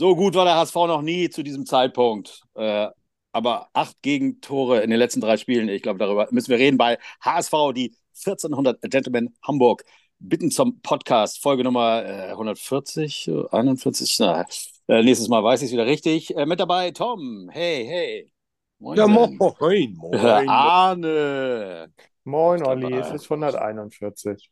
[0.00, 2.44] So gut war der HSV noch nie zu diesem Zeitpunkt.
[2.54, 2.88] Äh,
[3.32, 5.68] aber acht Gegentore in den letzten drei Spielen.
[5.68, 9.84] Ich glaube, darüber müssen wir reden bei HSV, die 1400 Gentlemen Hamburg.
[10.18, 14.16] Bitten zum Podcast, Folge Nummer äh, 140, 41.
[14.20, 14.46] Na,
[14.88, 16.34] äh, nächstes Mal weiß ich es wieder richtig.
[16.34, 17.50] Äh, mit dabei Tom.
[17.52, 18.32] Hey, hey.
[18.78, 19.96] Moin, ja, moin, moin.
[19.98, 20.48] moin.
[20.48, 21.92] Arne.
[22.24, 22.94] Moin, Olli.
[22.94, 24.50] Es ist 141.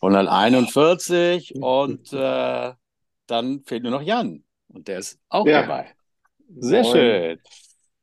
[0.00, 2.72] 141 und äh,
[3.30, 4.44] dann fehlt nur noch Jan.
[4.68, 5.62] Und der ist auch ja.
[5.62, 5.94] dabei.
[6.58, 6.92] Sehr Moin.
[6.92, 7.40] schön.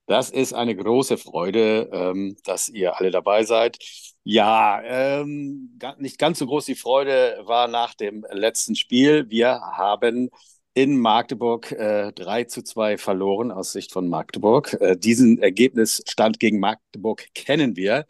[0.05, 3.77] Das ist eine große Freude, ähm, dass ihr alle dabei seid.
[4.23, 9.29] Ja, ähm, nicht ganz so groß die Freude war nach dem letzten Spiel.
[9.29, 10.29] Wir haben
[10.73, 14.77] in Magdeburg äh, 3 zu 2 verloren aus Sicht von Magdeburg.
[14.79, 18.05] Äh, diesen Ergebnisstand gegen Magdeburg kennen wir.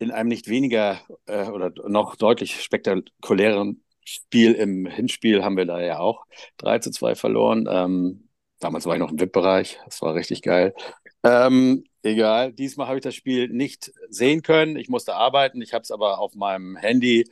[0.00, 5.80] In einem nicht weniger äh, oder noch deutlich spektakuläreren Spiel im Hinspiel haben wir da
[5.80, 6.26] ja auch
[6.58, 7.66] 3 zu 2 verloren.
[7.70, 8.28] Ähm,
[8.60, 9.78] damals war ich noch im VIP-Bereich.
[9.84, 10.74] Das war richtig geil.
[11.22, 14.76] Ähm, egal, diesmal habe ich das Spiel nicht sehen können.
[14.76, 15.62] Ich musste arbeiten.
[15.62, 17.24] Ich habe es aber auf meinem Handy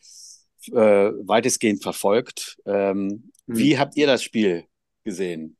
[0.69, 2.57] äh, weitestgehend verfolgt.
[2.67, 3.59] Ähm, hm.
[3.59, 4.65] Wie habt ihr das Spiel
[5.05, 5.57] gesehen?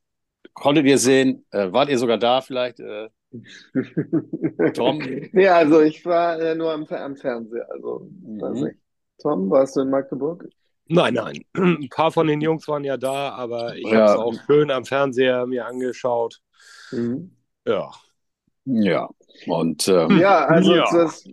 [0.55, 1.45] Konntet ihr sehen?
[1.51, 2.81] Äh, wart ihr sogar da vielleicht?
[2.81, 3.09] Äh,
[4.75, 4.99] Tom?
[5.33, 7.67] nee, also ich war äh, nur am, am Fernseher.
[7.71, 8.71] Also, mhm.
[9.19, 10.47] Tom, warst du in Magdeburg?
[10.89, 11.45] Nein, nein.
[11.55, 13.99] Ein paar von den Jungs waren ja da, aber ich ja.
[13.99, 16.41] habe es auch schön am Fernseher mir angeschaut.
[16.91, 17.37] Mhm.
[17.67, 17.91] Ja.
[18.65, 19.09] Ja.
[19.47, 20.85] Und ähm, ja, also ja.
[20.93, 21.25] Das...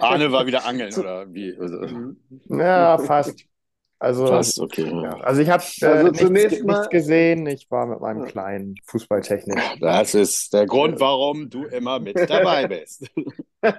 [0.00, 1.56] Arne war wieder angeln, oder wie?
[1.58, 2.16] Also, mhm.
[2.48, 3.44] ja, fast.
[4.02, 4.90] Also, fast, okay.
[4.90, 5.10] Ja.
[5.20, 7.46] Also ich habe äh, also nichts, nichts, gesehen.
[7.46, 9.56] Ich war mit meinem kleinen Fußballtechnik.
[9.80, 13.08] Das ist der Grund, warum du immer mit dabei bist.
[13.14, 13.76] du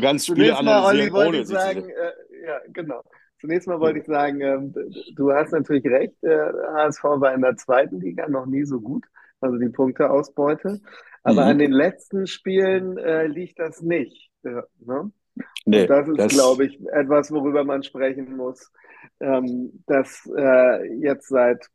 [0.00, 3.02] kannst Spiele analysieren, ohne sie sagen, äh, ja, genau.
[3.38, 4.72] Zunächst mal wollte ich sagen, ähm,
[5.14, 9.04] du hast natürlich recht, der HSV war in der zweiten Liga noch nie so gut,
[9.42, 10.80] also die Punkteausbeute.
[11.22, 11.50] Aber mhm.
[11.50, 14.30] an den letzten Spielen äh, liegt das nicht.
[14.42, 15.12] Ja, ne?
[15.64, 18.72] Nee, das ist, glaube ich, etwas, worüber man sprechen muss,
[19.20, 21.66] ähm, dass äh, jetzt seit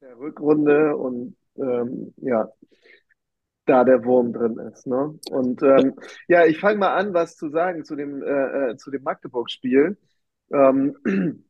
[0.00, 2.48] der Rückrunde und ähm, ja,
[3.68, 4.86] da der Wurm drin ist.
[4.86, 5.18] Ne?
[5.30, 5.94] Und ähm,
[6.26, 9.98] ja, ich fange mal an, was zu sagen zu dem, äh, äh zu dem Magdeburg-Spiel.
[10.52, 10.96] Ähm,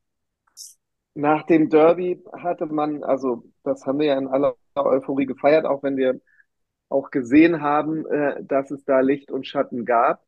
[1.14, 5.82] nach dem Derby hatte man, also das haben wir ja in aller Euphorie gefeiert, auch
[5.82, 6.20] wenn wir
[6.88, 10.24] auch gesehen haben, äh, dass es da Licht und Schatten gab.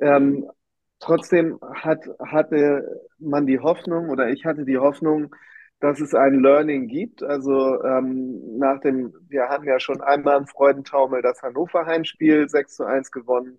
[0.00, 0.50] Ähm,
[0.98, 5.34] trotzdem hat, hatte man die Hoffnung oder ich hatte die Hoffnung,
[5.80, 7.22] dass es ein Learning gibt.
[7.22, 12.76] Also ähm, nach dem, wir haben ja schon einmal im Freudentaumel das Hannover Heimspiel 6
[12.76, 13.58] zu 1 gewonnen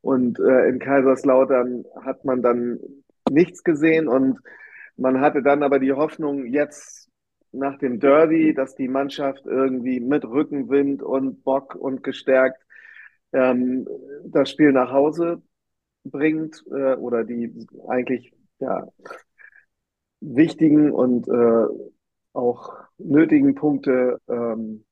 [0.00, 2.80] und äh, in Kaiserslautern hat man dann
[3.30, 4.40] nichts gesehen und
[4.96, 7.08] man hatte dann aber die Hoffnung jetzt
[7.52, 12.62] nach dem Derby, dass die Mannschaft irgendwie mit Rückenwind und Bock und gestärkt
[13.32, 13.86] ähm,
[14.24, 15.42] das Spiel nach Hause
[16.04, 18.86] bringt äh, oder die eigentlich ja
[20.20, 21.66] wichtigen und äh,
[22.32, 24.84] auch nötigen Punkte ähm,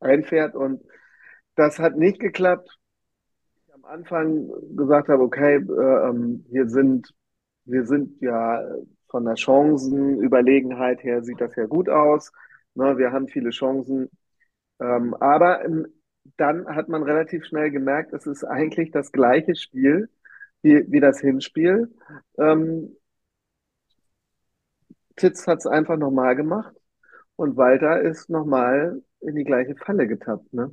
[0.00, 0.54] einfährt.
[0.54, 0.82] Und
[1.54, 2.78] das hat nicht geklappt.
[3.66, 7.12] Ich am Anfang gesagt habe, okay, äh, ähm, wir sind,
[7.64, 8.62] wir sind ja
[9.08, 12.32] von der Chancenüberlegenheit her sieht das ja gut aus.
[12.74, 14.08] Ne, wir haben viele Chancen.
[14.80, 15.60] Ähm, aber
[16.36, 20.08] dann hat man relativ schnell gemerkt, es ist eigentlich das gleiche Spiel
[20.62, 21.92] wie, wie das Hinspiel.
[22.38, 22.96] Ähm,
[25.16, 26.74] Titz hat es einfach nochmal gemacht
[27.36, 30.72] und Walter ist nochmal in die gleiche Falle getappt, ne?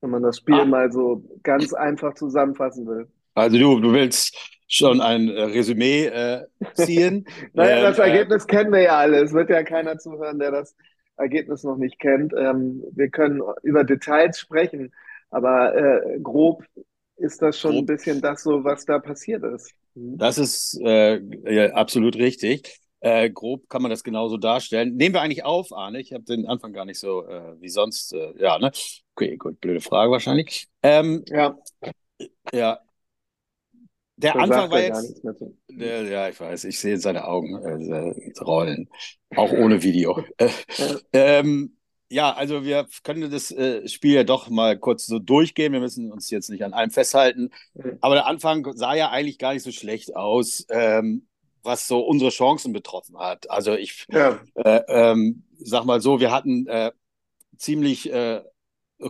[0.00, 0.64] Wenn man das Spiel ah.
[0.64, 3.08] mal so ganz einfach zusammenfassen will.
[3.34, 4.36] Also du, du willst
[4.68, 7.24] schon ein äh, Resümee äh, ziehen.
[7.54, 9.22] naja, das äh, Ergebnis kennen wir ja alle.
[9.22, 10.76] Es wird ja keiner zuhören, der das
[11.16, 12.32] Ergebnis noch nicht kennt.
[12.36, 14.92] Ähm, wir können über Details sprechen,
[15.30, 16.64] aber äh, grob
[17.18, 19.72] ist das schon ein bisschen das so, was da passiert ist.
[19.94, 20.18] Mhm.
[20.18, 22.80] Das ist äh, absolut richtig.
[23.00, 24.96] Äh, grob kann man das genauso darstellen.
[24.96, 26.00] Nehmen wir eigentlich auf, Arne?
[26.00, 28.12] Ich habe den Anfang gar nicht so äh, wie sonst.
[28.12, 28.72] Äh, ja, ne?
[29.14, 30.68] Okay, gut, blöde Frage wahrscheinlich.
[30.82, 31.56] Ähm, ja.
[32.52, 32.80] Ja.
[34.16, 35.22] Der da Anfang war jetzt.
[35.70, 38.88] Der, ja, ich weiß, ich sehe seine Augen äh, rollen.
[39.36, 40.24] Auch ohne Video.
[41.12, 41.77] ähm,
[42.08, 45.72] ja, also wir können das äh, Spiel ja doch mal kurz so durchgehen.
[45.72, 47.50] Wir müssen uns jetzt nicht an allem festhalten.
[47.74, 47.98] Mhm.
[48.00, 50.66] Aber der Anfang sah ja eigentlich gar nicht so schlecht aus.
[50.70, 51.28] Ähm,
[51.62, 53.50] was so unsere Chancen betroffen hat.
[53.50, 54.40] Also ich ja.
[54.54, 56.92] äh, ähm, sag mal so, wir hatten äh,
[57.56, 58.42] ziemlich äh,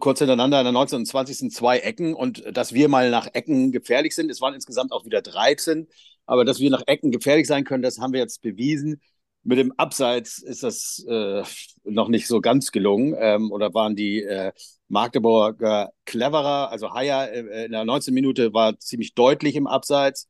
[0.00, 0.98] kurz hintereinander in der 19.
[1.00, 1.50] und 20.
[1.50, 4.30] zwei Ecken und dass wir mal nach Ecken gefährlich sind.
[4.30, 5.88] Es waren insgesamt auch wieder 13,
[6.26, 9.00] aber dass wir nach Ecken gefährlich sein können, das haben wir jetzt bewiesen.
[9.44, 11.42] Mit dem Abseits ist das äh,
[11.84, 13.14] noch nicht so ganz gelungen.
[13.18, 14.52] Ähm, oder waren die äh,
[14.88, 16.70] Magdeburger cleverer?
[16.70, 18.12] Also Haier äh, in der 19.
[18.12, 20.28] Minute war ziemlich deutlich im Abseits.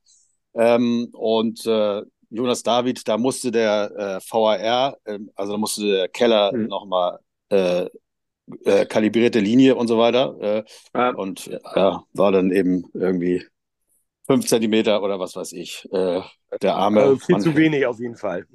[0.54, 6.08] Ähm, und äh, Jonas David, da musste der äh, VAR, äh, also da musste der
[6.08, 6.66] Keller mhm.
[6.66, 7.18] nochmal
[7.48, 7.86] äh,
[8.88, 10.64] kalibrierte Linie und so weiter.
[10.94, 11.10] Ja.
[11.10, 13.44] Und ja, war dann eben irgendwie
[14.26, 15.86] fünf Zentimeter oder was weiß ich.
[15.92, 17.00] Der arme.
[17.02, 17.42] Also viel Mann.
[17.42, 18.46] zu wenig auf jeden Fall.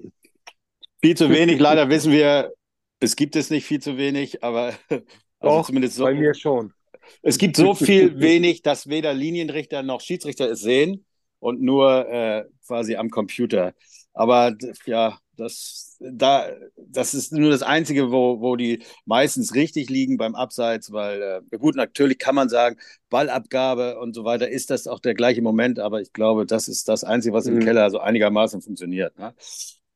[1.04, 1.60] Viel zu wenig.
[1.60, 2.54] Leider wissen wir,
[3.02, 5.04] es gibt es nicht viel zu wenig, aber also
[5.42, 6.06] Doch, zumindest so.
[6.06, 6.74] Bei mir schon.
[7.22, 11.06] Es gibt so viel wenig, dass weder Linienrichter noch Schiedsrichter es sehen
[11.40, 13.74] und nur äh, quasi am Computer.
[14.14, 14.56] Aber
[14.86, 20.36] ja, das, da, das ist nur das Einzige, wo, wo die meistens richtig liegen beim
[20.36, 22.78] Abseits, weil, äh, gut, natürlich kann man sagen,
[23.10, 26.88] Ballabgabe und so weiter ist das auch der gleiche Moment, aber ich glaube, das ist
[26.88, 27.62] das Einzige, was im mhm.
[27.62, 29.18] Keller so einigermaßen funktioniert.
[29.18, 29.34] Ne?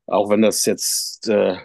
[0.08, 1.58] Auch wenn das jetzt äh,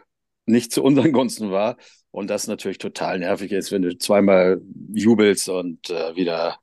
[0.46, 1.76] nicht zu unseren Gunsten war
[2.10, 4.60] und das natürlich total nervig ist, wenn du zweimal
[4.92, 6.58] jubelst und äh, wieder,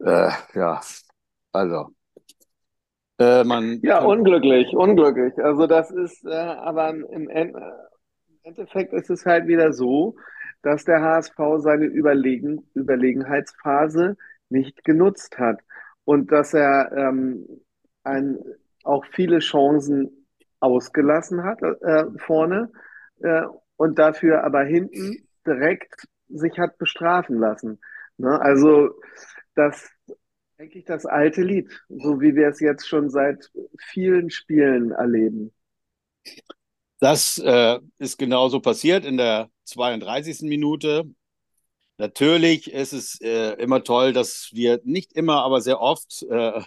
[0.00, 0.80] äh, ja,
[1.52, 1.94] also
[3.18, 5.34] äh, man ja, unglücklich, unglücklich.
[5.42, 7.56] Also das ist, äh, aber im, im,
[8.42, 10.16] Endeffekt ist es halt wieder so,
[10.62, 14.16] dass der HSV seine Überlegen, Überlegenheitsphase
[14.48, 15.60] nicht genutzt hat
[16.04, 17.46] und dass er ähm,
[18.02, 18.38] ein,
[18.82, 20.21] auch viele Chancen
[20.62, 22.70] ausgelassen hat äh, vorne
[23.20, 23.42] äh,
[23.76, 27.80] und dafür aber hinten direkt sich hat bestrafen lassen.
[28.16, 28.40] Ne?
[28.40, 28.90] Also
[29.54, 29.90] das
[30.58, 35.52] eigentlich das alte Lied, so wie wir es jetzt schon seit vielen Spielen erleben.
[37.00, 40.42] Das äh, ist genauso passiert in der 32.
[40.42, 41.04] Minute.
[41.98, 46.62] Natürlich ist es äh, immer toll, dass wir nicht immer, aber sehr oft, äh,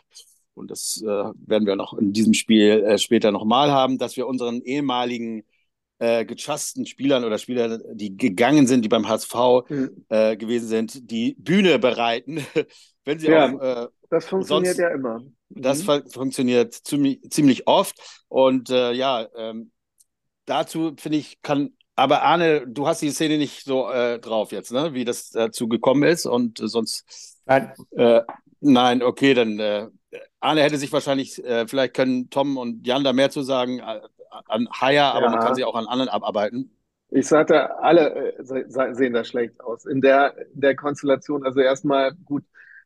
[0.56, 4.28] und das äh, werden wir noch in diesem Spiel äh, später nochmal haben, dass wir
[4.28, 5.44] unseren ehemaligen
[6.00, 9.36] äh, gechassten Spielern oder Spielern, die gegangen sind, die beim HSV
[9.70, 10.06] mhm.
[10.10, 12.46] äh, gewesen sind, die Bühne bereiten,
[13.06, 13.62] wenn sie ja, auch.
[13.62, 15.20] Äh, das funktioniert sonst, ja immer.
[15.20, 15.36] Mhm.
[15.50, 17.96] Das funktioniert ziemlich, ziemlich oft.
[18.28, 19.72] Und äh, ja, ähm,
[20.46, 21.72] dazu finde ich, kann.
[21.98, 24.94] Aber Arne, du hast die Szene nicht so äh, drauf jetzt, ne?
[24.94, 26.26] wie das dazu gekommen ist.
[26.26, 27.06] Und sonst.
[27.46, 27.74] Nein.
[27.92, 28.22] Äh,
[28.60, 29.92] nein, okay, dann.
[30.46, 35.14] Arne hätte sich wahrscheinlich, vielleicht können Tom und Jan da mehr zu sagen an Haier,
[35.14, 35.32] aber ja.
[35.32, 36.72] man kann sie auch an anderen abarbeiten.
[37.10, 39.86] Ich sagte, alle äh, sehen da schlecht aus.
[39.86, 42.44] In der, der Konstellation, also erstmal gut,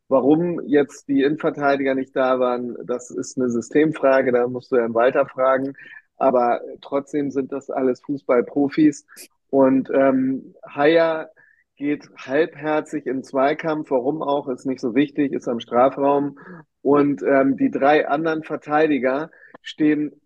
[0.08, 4.94] warum jetzt die Innenverteidiger nicht da waren, das ist eine Systemfrage, da musst du Herrn
[4.94, 5.74] Walter fragen.
[6.16, 9.06] Aber trotzdem sind das alles Fußballprofis.
[9.48, 11.30] Und ähm, Haier
[11.76, 16.38] geht halbherzig in Zweikampf, warum auch, ist nicht so wichtig, ist am Strafraum.
[16.82, 19.30] Und ähm, die drei anderen Verteidiger
[19.62, 20.20] stehen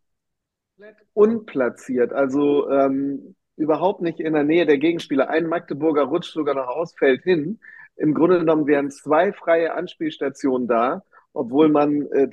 [0.76, 5.30] komplett unplatziert, also ähm, überhaupt nicht in der Nähe der Gegenspieler.
[5.30, 7.60] Ein Magdeburger rutscht sogar noch ausfällt hin.
[7.96, 12.28] Im Grunde genommen wären zwei freie Anspielstationen da, obwohl man, äh,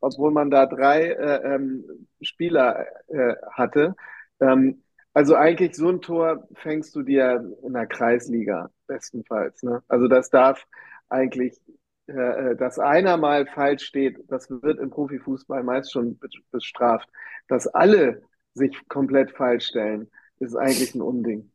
[0.00, 1.84] obwohl man da drei äh, ähm,
[2.20, 3.96] Spieler äh, hatte.
[4.40, 4.82] Ähm,
[5.14, 9.62] also eigentlich so ein Tor fängst du dir in der Kreisliga bestenfalls.
[9.62, 9.82] Ne?
[9.88, 10.66] Also das darf
[11.08, 11.58] eigentlich
[12.06, 16.20] dass einer mal falsch steht, das wird im Profifußball meist schon
[16.52, 17.08] bestraft.
[17.48, 18.22] Dass alle
[18.54, 20.08] sich komplett falsch stellen,
[20.38, 21.50] ist eigentlich ein Unding.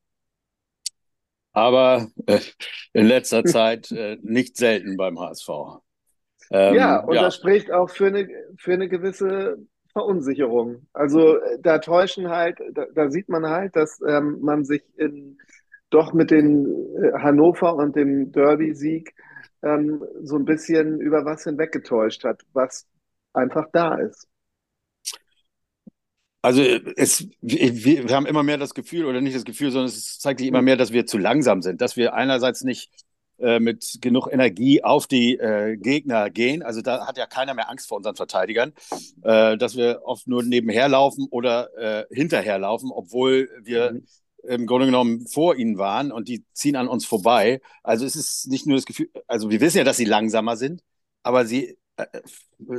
[1.54, 2.40] Aber äh,
[2.94, 5.50] in letzter Zeit äh, nicht selten beim HSV.
[6.50, 7.24] Ähm, ja, und ja.
[7.24, 8.28] das spricht auch für eine,
[8.58, 9.58] für eine gewisse
[9.92, 10.88] Verunsicherung.
[10.94, 15.38] Also äh, da täuschen halt, da, da sieht man halt, dass ähm, man sich in,
[15.90, 16.66] doch mit den
[16.96, 19.14] äh, Hannover und dem Derby-Sieg
[19.64, 22.88] ähm, so ein bisschen über was hinweggetäuscht hat, was
[23.34, 24.28] einfach da ist.
[26.44, 30.18] Also es, wir, wir haben immer mehr das Gefühl, oder nicht das Gefühl, sondern es
[30.18, 32.90] zeigt sich immer mehr, dass wir zu langsam sind, dass wir einerseits nicht
[33.38, 36.64] äh, mit genug Energie auf die äh, Gegner gehen.
[36.64, 38.74] Also da hat ja keiner mehr Angst vor unseren Verteidigern,
[39.22, 44.06] äh, dass wir oft nur nebenher laufen oder äh, hinterher laufen, obwohl wir mhm
[44.44, 47.62] im Grunde genommen vor ihnen waren und die ziehen an uns vorbei.
[47.84, 50.84] Also es ist nicht nur das Gefühl, also wir wissen ja, dass sie langsamer sind,
[51.24, 52.06] aber sie, äh,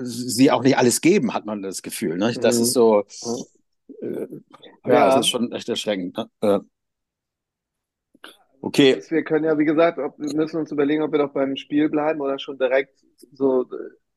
[0.03, 2.17] sie auch nicht alles geben, hat man das Gefühl.
[2.19, 2.33] Ne?
[2.41, 2.63] Das mhm.
[2.63, 3.05] ist so,
[4.01, 4.27] äh,
[4.85, 6.17] ja, ja, das ist schon echt erschreckend.
[6.17, 6.31] Ne?
[6.41, 6.61] Äh,
[8.61, 9.03] okay.
[9.09, 11.89] Wir können ja, wie gesagt, ob, wir müssen uns überlegen, ob wir doch beim Spiel
[11.89, 12.99] bleiben oder schon direkt
[13.33, 13.67] so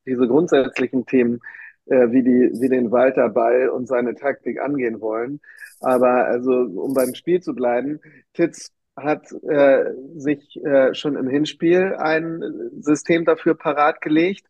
[0.05, 1.39] diese grundsätzlichen Themen
[1.87, 5.39] äh, wie, die, wie den Walter Ball und seine Taktik angehen wollen.
[5.81, 7.99] Aber also, um beim Spiel zu bleiben,
[8.33, 12.41] Titz hat äh, sich äh, schon im Hinspiel ein
[12.79, 14.47] System dafür parat gelegt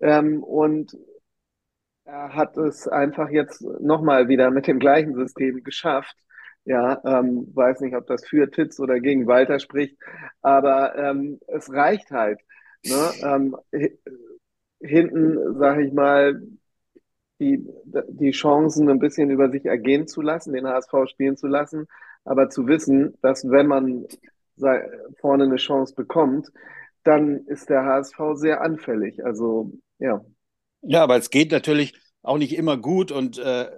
[0.00, 0.96] ähm, und
[2.04, 6.16] er hat es einfach jetzt nochmal wieder mit dem gleichen System geschafft.
[6.64, 9.98] Ja, ähm, weiß nicht, ob das für Titz oder gegen Walter spricht,
[10.42, 12.40] aber ähm, es reicht halt.
[12.84, 13.10] Ne?
[13.22, 13.56] Ähm,
[14.80, 16.40] hinten, sag ich mal,
[17.42, 17.66] die,
[18.08, 21.86] die Chancen ein bisschen über sich ergehen zu lassen, den HSV spielen zu lassen,
[22.24, 24.06] aber zu wissen, dass wenn man
[25.20, 26.52] vorne eine Chance bekommt,
[27.02, 29.24] dann ist der HSV sehr anfällig.
[29.24, 30.24] Also ja.
[30.82, 33.70] Ja, aber es geht natürlich auch nicht immer gut und äh,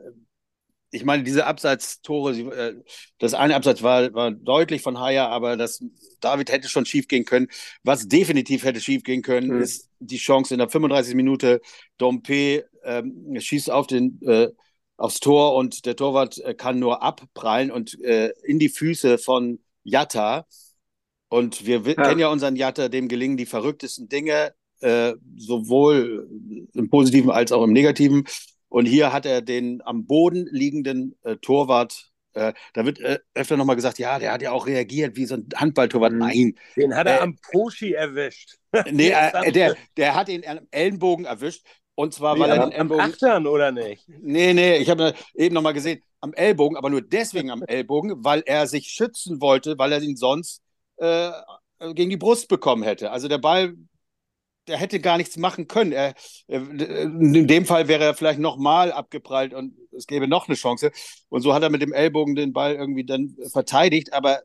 [0.94, 2.74] ich meine, diese Abseitstore, äh,
[3.18, 5.82] das eine Abseits war, war deutlich von Haya, aber das
[6.20, 7.48] David hätte schon schief gehen können.
[7.82, 9.62] Was definitiv hätte schief gehen können, mhm.
[9.62, 11.14] ist die Chance in der 35.
[11.14, 11.60] Minute.
[11.98, 14.48] Dompe ähm, schießt auf den, äh,
[14.96, 19.60] aufs Tor und der Torwart äh, kann nur abprallen und äh, in die Füße von
[19.82, 20.46] Jatta.
[21.28, 21.94] Und wir ja.
[21.94, 26.28] kennen ja unseren Jatta, dem gelingen die verrücktesten Dinge, äh, sowohl
[26.74, 28.24] im Positiven als auch im Negativen.
[28.68, 33.56] Und hier hat er den am Boden liegenden äh, Torwart äh, da wird äh, öfter
[33.56, 36.12] nochmal gesagt, ja, der hat ja auch reagiert wie so ein Handballtorwart.
[36.12, 36.18] Mhm.
[36.18, 36.54] Nein.
[36.76, 38.58] Den hat er äh, am Poschi erwischt.
[38.90, 39.10] nee,
[39.42, 41.64] äh, der, der hat ihn am Ellenbogen erwischt.
[41.96, 43.04] Und zwar, nee, weil er den Ellenbogen.
[43.04, 44.08] Am Achtern, oder nicht?
[44.08, 48.42] Nee, nee, ich habe eben nochmal gesehen, am Ellbogen, aber nur deswegen am Ellbogen, weil
[48.46, 50.62] er sich schützen wollte, weil er ihn sonst
[50.96, 51.30] äh,
[51.94, 53.10] gegen die Brust bekommen hätte.
[53.10, 53.74] Also der Ball
[54.66, 55.92] der hätte gar nichts machen können.
[55.92, 56.14] Er,
[56.46, 60.90] in dem Fall wäre er vielleicht nochmal abgeprallt und es gäbe noch eine Chance.
[61.28, 64.12] Und so hat er mit dem Ellbogen den Ball irgendwie dann verteidigt.
[64.12, 64.40] Aber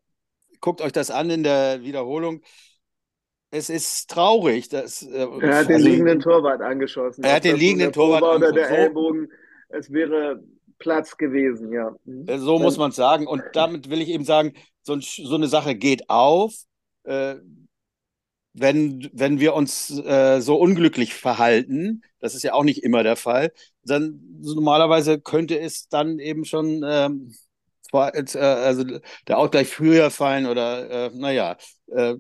[0.60, 2.42] guckt euch das an in der Wiederholung.
[3.52, 4.70] Es ist traurig.
[4.70, 7.24] Dass, äh, er hat den also, liegenden Torwart angeschossen.
[7.24, 8.54] Er hat den liegenden Torwart angeschossen.
[8.54, 9.32] Oder der Ellbogen,
[9.70, 10.44] es wäre
[10.78, 11.96] Platz gewesen, ja.
[12.06, 12.28] Mhm.
[12.28, 13.28] Äh, so muss man sagen.
[13.28, 16.54] Und damit will ich eben sagen, so, so eine Sache geht auf.
[17.04, 17.36] Äh,
[18.54, 23.16] wenn, wenn wir uns äh, so unglücklich verhalten, das ist ja auch nicht immer der
[23.16, 23.52] Fall,
[23.84, 27.34] dann so normalerweise könnte es dann eben schon ähm,
[27.94, 28.84] äh, also
[29.28, 32.16] der Ausgleich früher fallen oder äh, naja, äh,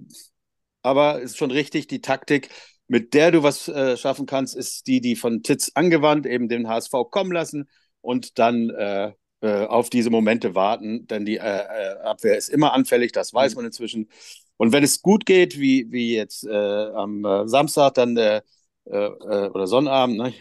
[0.81, 2.49] aber ist schon richtig, die Taktik,
[2.87, 6.67] mit der du was äh, schaffen kannst, ist die, die von Titz angewandt, eben den
[6.67, 7.69] HSV kommen lassen
[8.01, 12.73] und dann äh, äh, auf diese Momente warten, denn die äh, äh Abwehr ist immer
[12.73, 13.57] anfällig, das weiß mhm.
[13.57, 14.09] man inzwischen.
[14.57, 18.41] Und wenn es gut geht, wie, wie jetzt äh, am Samstag, dann
[18.85, 20.33] oder Sonnabend, ne?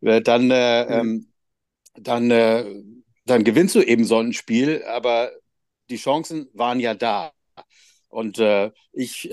[0.22, 0.52] dann, mhm.
[0.52, 1.32] ähm,
[1.94, 2.28] dann,
[3.26, 5.32] dann gewinnst du eben so ein Spiel, aber
[5.90, 7.32] die Chancen waren ja da.
[8.08, 8.40] Und
[8.92, 9.30] ich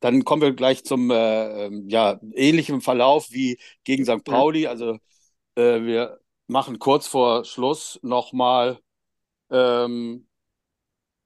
[0.00, 4.24] dann kommen wir gleich zum äh, ja, ähnlichen Verlauf wie gegen St.
[4.24, 4.66] Pauli.
[4.66, 4.98] Also
[5.54, 8.78] äh, wir machen kurz vor Schluss nochmal
[9.50, 10.26] ähm,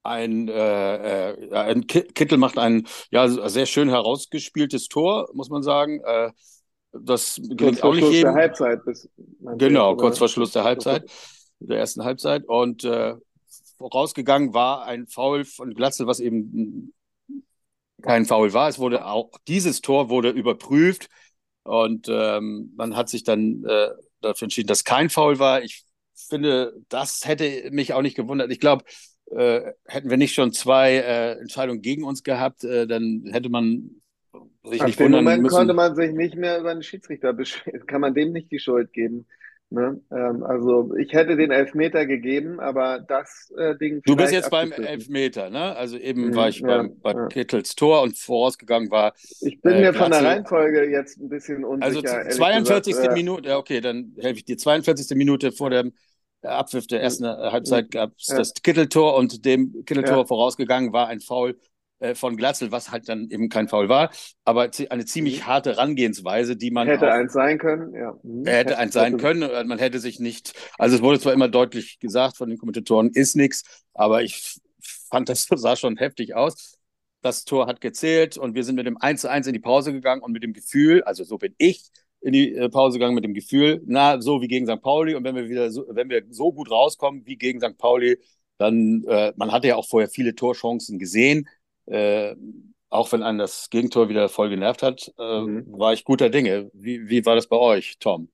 [0.03, 6.01] ein, äh, äh, ein Kittel macht ein ja, sehr schön herausgespieltes Tor, muss man sagen.
[6.03, 6.31] Äh,
[6.91, 8.33] das gelingt auch nicht Schluss jedem.
[8.33, 9.09] Der Halbzeit bis,
[9.57, 11.09] genau, kurz vor Schluss der Halbzeit,
[11.59, 12.47] der ersten Halbzeit.
[12.47, 13.15] Und äh,
[13.81, 16.93] vorausgegangen war ein Foul von Glatzel, was eben
[18.01, 18.69] kein Foul war.
[18.69, 21.09] Es wurde auch dieses Tor wurde überprüft
[21.63, 23.89] und ähm, man hat sich dann äh,
[24.21, 25.63] dafür entschieden, dass kein Foul war.
[25.63, 25.83] Ich
[26.15, 28.51] finde, das hätte mich auch nicht gewundert.
[28.51, 28.85] Ich glaube,
[29.31, 34.01] äh, hätten wir nicht schon zwei äh, Entscheidungen gegen uns gehabt, äh, dann hätte man
[34.63, 35.55] sich Ab nicht wundern Moment müssen.
[35.55, 37.85] konnte man sich nicht mehr über den Schiedsrichter beschweren.
[37.85, 39.27] Kann man dem nicht die Schuld geben?
[39.71, 40.01] Ne?
[40.11, 44.01] Ähm, also ich hätte den Elfmeter gegeben, aber das äh, Ding.
[44.05, 45.77] Du bist jetzt beim Elfmeter, ne?
[45.77, 47.27] Also eben mhm, war ich ja, beim, bei ja.
[47.27, 49.13] Kittels Tor und vorausgegangen war.
[49.39, 52.17] Ich bin äh, mir von der Reihenfolge jetzt ein bisschen unsicher.
[52.17, 52.93] Also 42.
[52.93, 54.57] Gesagt, Minute, ja, okay, dann helfe ich dir.
[54.57, 55.15] 42.
[55.15, 55.93] Minute vor dem
[56.41, 61.51] Abpfiff der ersten Halbzeit gab es das Kitteltor und dem Kitteltor vorausgegangen war ein Foul
[61.51, 61.53] äh,
[62.15, 64.11] von Glatzel, was halt dann eben kein Foul war,
[64.43, 65.47] aber eine ziemlich mhm.
[65.47, 66.87] harte Herangehensweise, die man.
[66.87, 68.17] Hätte auch, eins sein können, ja.
[68.23, 68.45] Mhm.
[68.45, 69.67] Hätte, hätte eins sein können.
[69.67, 73.35] Man hätte sich nicht, also es wurde zwar immer deutlich gesagt von den Kommentatoren, ist
[73.35, 74.59] nichts, aber ich
[75.09, 76.77] fand, das sah schon heftig aus.
[77.21, 79.93] Das Tor hat gezählt und wir sind mit dem 1 zu 1 in die Pause
[79.93, 81.91] gegangen und mit dem Gefühl, also so bin ich
[82.21, 84.81] in die äh, Pause gegangen mit dem Gefühl, na, so wie gegen St.
[84.81, 87.77] Pauli und wenn wir wieder so, wenn wir so gut rauskommen wie gegen St.
[87.77, 88.17] Pauli,
[88.57, 91.47] dann, äh, man hatte ja auch vorher viele Torchancen gesehen,
[91.91, 92.35] äh,
[92.89, 95.65] auch wenn einen das Gegentor wieder voll genervt hat, äh, mhm.
[95.71, 96.69] war ich guter Dinge.
[96.73, 98.29] Wie, wie war das bei euch, Tom?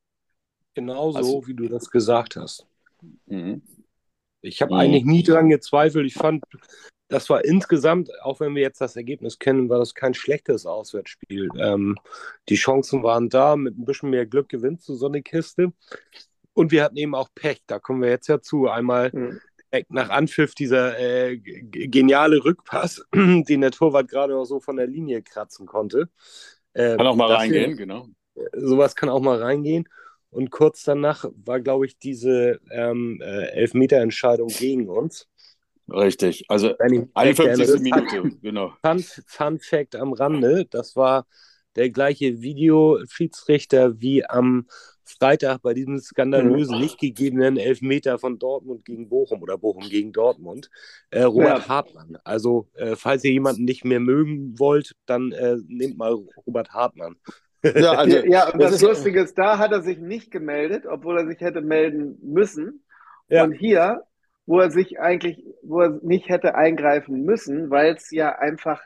[0.74, 2.66] Genauso, also, wie du das gesagt hast.
[3.26, 3.62] Mhm.
[4.42, 4.80] Ich habe mhm.
[4.80, 6.06] eigentlich nie dran gezweifelt.
[6.06, 6.44] Ich fand,
[7.08, 11.50] das war insgesamt, auch wenn wir jetzt das Ergebnis kennen, war das kein schlechtes Auswärtsspiel.
[11.58, 11.98] Ähm,
[12.50, 15.74] die Chancen waren da, mit ein bisschen mehr Glück gewinnt du so eine Kiste.
[16.54, 18.68] Und wir hatten eben auch Pech, da kommen wir jetzt ja zu.
[18.70, 19.40] Einmal mhm
[19.90, 25.22] nach Anpfiff dieser äh, geniale Rückpass, den der Torwart gerade noch so von der Linie
[25.22, 26.10] kratzen konnte.
[26.74, 28.08] Äh, kann auch mal reingehen, genau.
[28.54, 29.88] Sowas kann auch mal reingehen.
[30.30, 35.28] Und kurz danach war, glaube ich, diese ähm, äh, Elfmeterentscheidung gegen uns.
[35.90, 37.80] Richtig, also 51.
[37.80, 38.74] Minute, genau.
[38.84, 41.26] Fun, Fun Fact am Rande, das war
[41.78, 44.68] der gleiche Videoschiedsrichter wie am
[45.08, 46.82] Freitag bei diesem skandalösen, mhm.
[46.82, 50.70] nicht gegebenen Elfmeter von Dortmund gegen Bochum oder Bochum gegen Dortmund,
[51.12, 51.68] äh, Robert ja.
[51.68, 52.18] Hartmann.
[52.24, 57.16] Also, äh, falls ihr jemanden nicht mehr mögen wollt, dann äh, nehmt mal Robert Hartmann.
[57.64, 61.18] Ja, also, ja und das, das Lustige ist, da hat er sich nicht gemeldet, obwohl
[61.18, 62.84] er sich hätte melden müssen.
[63.30, 63.44] Ja.
[63.44, 64.04] Und hier,
[64.46, 68.82] wo er sich eigentlich, wo er nicht hätte eingreifen müssen, weil es ja einfach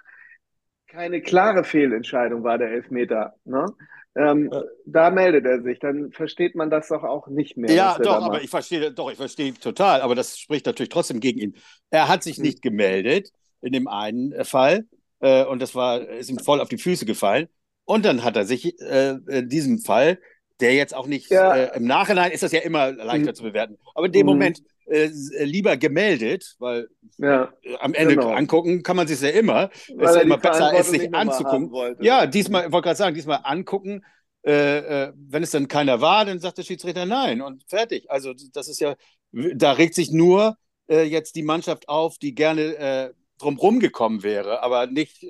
[0.88, 3.36] keine klare Fehlentscheidung war, der Elfmeter.
[3.46, 3.66] Ne?
[4.16, 4.64] Ähm, ja.
[4.86, 7.72] Da meldet er sich, dann versteht man das doch auch nicht mehr.
[7.72, 11.40] Ja, doch, aber ich verstehe, doch, ich verstehe total, aber das spricht natürlich trotzdem gegen
[11.40, 11.56] ihn.
[11.92, 12.44] Er hat sich hm.
[12.44, 14.86] nicht gemeldet in dem einen Fall
[15.22, 17.48] äh, und das war, ist ihm voll auf die Füße gefallen.
[17.86, 20.20] Und dann hat er sich äh, in diesem Fall,
[20.60, 21.56] der jetzt auch nicht ja.
[21.56, 23.36] äh, im Nachhinein ist das ja immer leichter mhm.
[23.36, 24.34] zu bewerten, aber in dem mhm.
[24.34, 25.10] Moment äh,
[25.44, 28.32] lieber gemeldet, weil ja, äh, am Ende genau.
[28.32, 29.70] angucken kann man sich ja immer.
[29.74, 31.72] Es ist immer besser, es sich anzugucken.
[31.72, 34.04] Wollte, ja, diesmal, ich wollte gerade sagen, diesmal angucken.
[34.44, 38.10] Äh, äh, wenn es dann keiner war, dann sagt der Schiedsrichter nein und fertig.
[38.10, 38.96] Also das ist ja,
[39.32, 40.58] da regt sich nur
[40.88, 45.26] äh, jetzt die Mannschaft auf, die gerne äh, drumherum gekommen wäre, aber nicht,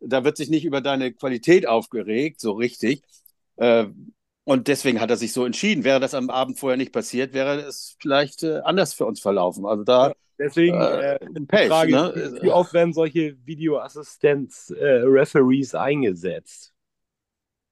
[0.00, 3.02] da wird sich nicht über deine Qualität aufgeregt, so richtig.
[4.48, 5.84] Und deswegen hat er sich so entschieden.
[5.84, 9.66] Wäre das am Abend vorher nicht passiert, wäre es vielleicht äh, anders für uns verlaufen.
[9.66, 10.08] Also da.
[10.08, 12.38] Ja, deswegen äh, äh, Pech, Frage, ne?
[12.40, 16.72] wie oft werden solche Videoassistenz-Referees äh, eingesetzt?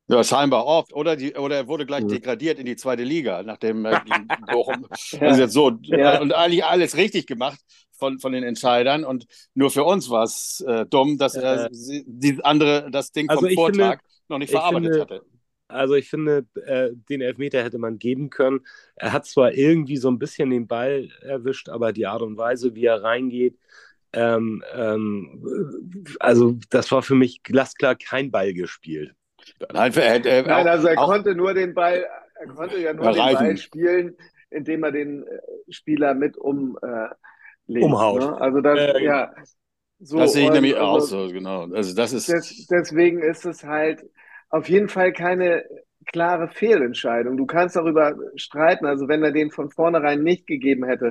[0.09, 0.92] Ja, scheinbar oft.
[0.92, 2.09] Oder, die, oder er wurde gleich mhm.
[2.09, 4.87] degradiert in die zweite Liga, nachdem gegen Bochum.
[5.18, 5.73] Also jetzt so.
[5.80, 6.21] Ja.
[6.21, 7.59] Und eigentlich alles richtig gemacht
[7.92, 9.04] von, von den Entscheidern.
[9.04, 13.47] Und nur für uns war es äh, dumm, dass er die andere, das Ding also
[13.47, 15.23] vom Vortag finde, noch nicht verarbeitet finde, hatte
[15.68, 18.61] also ich finde, äh, den Elfmeter hätte man geben können.
[18.94, 22.75] Er hat zwar irgendwie so ein bisschen den Ball erwischt, aber die Art und Weise,
[22.75, 23.58] wie er reingeht,
[24.12, 25.43] ähm, ähm,
[26.21, 29.14] also das war für mich glasklar kein Ball gespielt.
[29.73, 33.38] Nein, er, er, Nein also er konnte nur den Ball, er konnte ja nur erreichen.
[33.38, 34.17] den Ball spielen,
[34.50, 35.38] indem er den äh,
[35.69, 37.08] Spieler mit um äh,
[37.67, 38.21] legt, umhaut.
[38.21, 38.40] Ne?
[38.40, 39.34] Also das, äh, ja.
[39.99, 41.67] So, das sehe ich nämlich also, auch so, genau.
[41.73, 42.28] Also das ist.
[42.28, 44.04] Des, deswegen ist es halt,
[44.56, 45.64] auf jeden Fall keine
[46.06, 47.36] klare Fehlentscheidung.
[47.36, 48.86] Du kannst darüber streiten.
[48.86, 51.10] Also wenn er den von vornherein nicht gegeben hätte,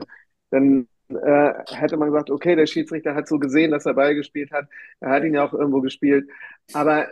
[0.50, 4.52] dann äh, hätte man gesagt, okay, der Schiedsrichter hat so gesehen, dass er Ball gespielt
[4.52, 4.68] hat.
[5.00, 6.30] Er hat ihn ja auch irgendwo gespielt.
[6.74, 7.08] Aber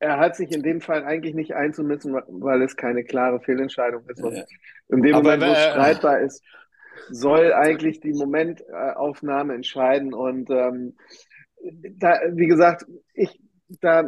[0.00, 4.22] er hat sich in dem Fall eigentlich nicht einzumischen, weil es keine klare Fehlentscheidung ist.
[4.22, 4.44] Und
[4.88, 6.42] in dem Aber Moment, wo es streitbar ist,
[7.10, 10.12] soll eigentlich die Momentaufnahme entscheiden.
[10.12, 10.96] Und ähm,
[11.98, 13.40] da, wie gesagt, ich
[13.80, 14.02] da,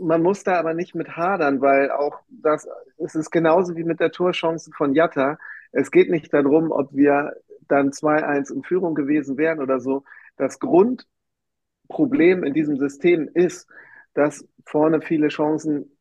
[0.00, 2.66] man muss da aber nicht mit hadern, weil auch das,
[2.98, 5.38] es ist genauso wie mit der Torchance von Jatta.
[5.72, 7.34] Es geht nicht darum, ob wir
[7.68, 10.04] dann 2-1 in Führung gewesen wären oder so.
[10.36, 13.68] Das Grundproblem in diesem System ist,
[14.14, 15.96] dass vorne viele Chancen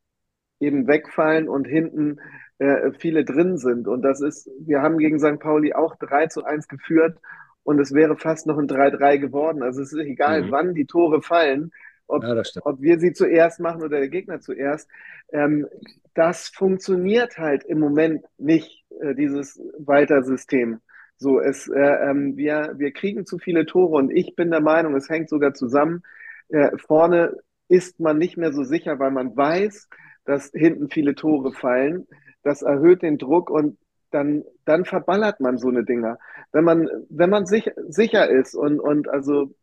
[0.60, 2.20] eben wegfallen und hinten
[2.58, 3.88] äh, viele drin sind.
[3.88, 5.40] Und das ist, wir haben gegen St.
[5.40, 7.20] Pauli auch 3 zu 1 geführt
[7.64, 9.62] und es wäre fast noch ein 3-3 geworden.
[9.62, 10.52] Also es ist egal, mhm.
[10.52, 11.72] wann die Tore fallen
[12.08, 14.90] ob, ja, ob wir sie zuerst machen oder der Gegner zuerst.
[15.32, 15.68] Ähm,
[16.14, 20.80] das funktioniert halt im Moment nicht, äh, dieses Weiter-System.
[21.18, 24.96] So, es, äh, ähm, wir, wir kriegen zu viele Tore und ich bin der Meinung,
[24.96, 26.04] es hängt sogar zusammen.
[26.50, 27.38] Äh, vorne
[27.68, 29.88] ist man nicht mehr so sicher, weil man weiß,
[30.26, 32.08] dass hinten viele Tore fallen.
[32.44, 33.78] Das erhöht den Druck und
[34.12, 36.20] dann, dann verballert man so eine Dinger.
[36.52, 39.56] Wenn man, wenn man sich, sicher ist und, und also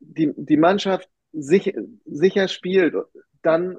[0.00, 2.94] die, die Mannschaft sich, sicher spielt,
[3.42, 3.78] dann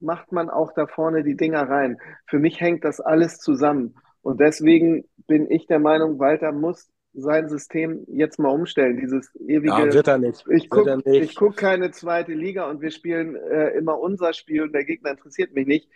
[0.00, 1.98] macht man auch da vorne die Dinger rein.
[2.26, 3.94] Für mich hängt das alles zusammen.
[4.22, 8.98] Und deswegen bin ich der Meinung, Walter muss sein System jetzt mal umstellen.
[8.98, 9.68] Dieses ewige.
[9.68, 10.44] Ja, wird er nicht.
[10.48, 11.02] Ich gucke
[11.34, 15.52] guck keine zweite Liga und wir spielen äh, immer unser Spiel und der Gegner interessiert
[15.54, 15.90] mich nicht.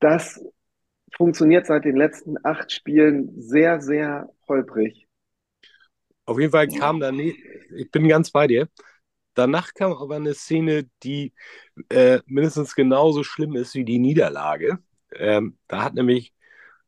[0.00, 0.44] Das
[1.16, 5.08] funktioniert seit den letzten acht Spielen sehr, sehr holprig.
[6.24, 7.36] Auf jeden Fall kam da nicht,
[7.74, 8.68] ich bin ganz bei dir.
[9.34, 11.32] Danach kam aber eine Szene, die
[11.88, 14.78] äh, mindestens genauso schlimm ist wie die Niederlage.
[15.14, 16.34] Ähm, da hat nämlich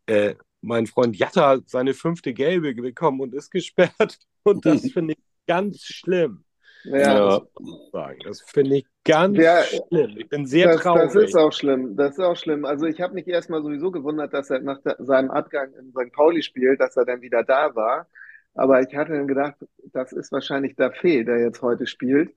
[0.06, 4.18] äh, mein Freund Jatta seine fünfte Gelbe bekommen und ist gesperrt.
[4.42, 6.44] Und das finde ich ganz schlimm.
[6.84, 7.40] Ja,
[7.92, 10.18] das, das finde ich ganz ja, schlimm.
[10.18, 11.12] Ich bin sehr das, traurig.
[11.12, 11.96] Das ist auch schlimm.
[11.96, 12.66] Das ist auch schlimm.
[12.66, 16.12] Also ich habe mich erstmal sowieso gewundert, dass er nach seinem Abgang in St.
[16.12, 18.06] Pauli spielt, dass er dann wieder da war.
[18.54, 19.56] Aber ich hatte dann gedacht,
[19.92, 22.34] das ist wahrscheinlich der Fee, der jetzt heute spielt.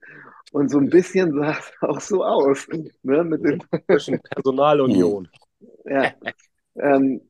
[0.52, 2.66] Und so ein bisschen sah es auch so aus.
[3.02, 3.60] Ne, mit dem
[4.30, 5.28] Personalunion.
[5.84, 6.12] ja.
[6.76, 7.20] Ähm,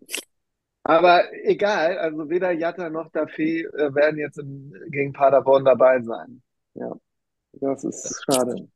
[0.82, 6.42] Aber egal, also weder Jatta noch Daffy äh, werden jetzt im, gegen Paderborn dabei sein.
[6.74, 6.92] Ja,
[7.52, 8.68] das ist schade.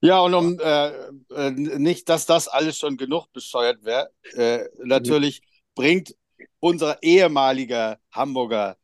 [0.00, 0.88] Ja, und um äh,
[1.34, 5.42] äh, nicht, dass das alles schon genug bescheuert wäre, äh, natürlich
[5.74, 6.16] bringt
[6.58, 8.76] unser ehemaliger Hamburger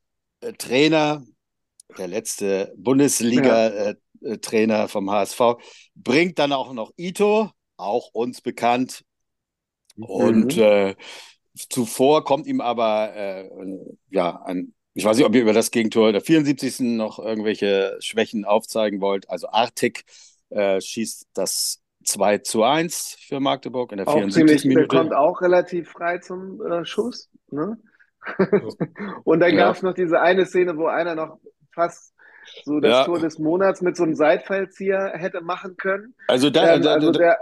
[0.58, 1.24] Trainer,
[1.96, 4.84] der letzte Bundesliga-Trainer ja.
[4.84, 5.40] Äh, vom HSV,
[5.94, 9.04] bringt dann auch noch Ito, auch uns bekannt.
[9.96, 10.04] Mhm.
[10.04, 10.94] Und äh,
[11.54, 13.46] zuvor kommt ihm aber
[14.10, 16.80] ja ein ich weiß nicht, ob ihr über das Gegentor der 74.
[16.80, 19.30] noch irgendwelche Schwächen aufzeigen wollt.
[19.30, 20.04] Also Artig
[20.50, 24.64] äh, schießt das 2 zu 1 für Magdeburg in der auch 74.
[24.64, 24.88] Minute.
[24.88, 27.30] Der kommt auch relativ frei zum äh, Schuss.
[27.52, 27.78] Ne?
[29.24, 29.56] und dann ja.
[29.56, 31.38] gab es noch diese eine Szene, wo einer noch
[31.72, 32.14] fast
[32.64, 33.04] so das ja.
[33.04, 36.14] Tor des Monats mit so einem Seitfallzieher hätte machen können.
[36.28, 37.38] Also, da, ähm, also da, der,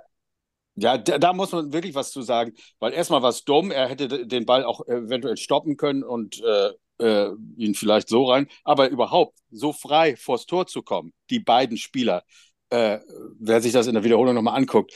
[0.77, 3.89] ja, da, da, muss man wirklich was zu sagen, weil erstmal war es dumm, er
[3.89, 8.89] hätte den Ball auch eventuell stoppen können und äh, äh, ihn vielleicht so rein, aber
[8.89, 12.25] überhaupt so frei vors Tor zu kommen, die beiden Spieler,
[12.71, 12.99] äh,
[13.39, 14.93] wer sich das in der Wiederholung nochmal anguckt,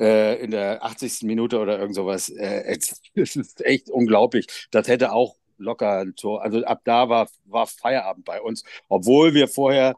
[0.00, 1.22] äh, in der 80.
[1.22, 2.76] Minute oder irgend sowas, äh,
[3.14, 4.46] es ist echt unglaublich.
[4.70, 6.42] Das hätte auch locker ein Tor.
[6.42, 9.94] Also ab da war, war Feierabend bei uns, obwohl wir vorher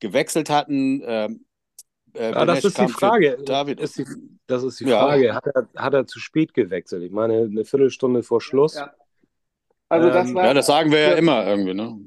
[0.00, 1.02] gewechselt hatten.
[1.06, 1.44] Ähm,
[2.14, 3.38] äh, ja, das ist die Frage.
[3.44, 3.80] David.
[3.80, 4.04] Ist die,
[4.46, 5.26] das ist die Frage.
[5.26, 5.34] Ja.
[5.36, 7.02] Hat, er, hat er zu spät gewechselt?
[7.02, 8.74] Ich meine, eine Viertelstunde vor Schluss.
[8.74, 8.92] Ja.
[9.88, 11.98] Also das ähm, war, ja, das sagen wir ja immer irgendwie, ne?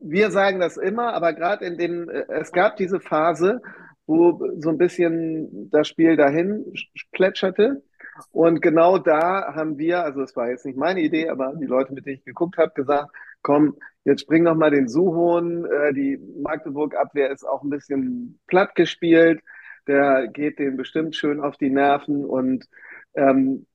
[0.00, 3.60] Wir sagen das immer, aber gerade in den, äh, es gab diese Phase,
[4.06, 6.72] wo so ein bisschen das Spiel dahin
[7.12, 7.82] plätscherte.
[8.30, 11.92] Und genau da haben wir, also es war jetzt nicht meine Idee, aber die Leute,
[11.92, 13.10] mit denen ich geguckt habe, gesagt,
[13.42, 15.64] komm, jetzt bring noch mal den Suhon.
[15.64, 19.40] Äh, die Magdeburg-Abwehr ist auch ein bisschen platt gespielt.
[19.86, 22.66] Der geht den bestimmt schön auf die Nerven und
[23.14, 23.66] ähm,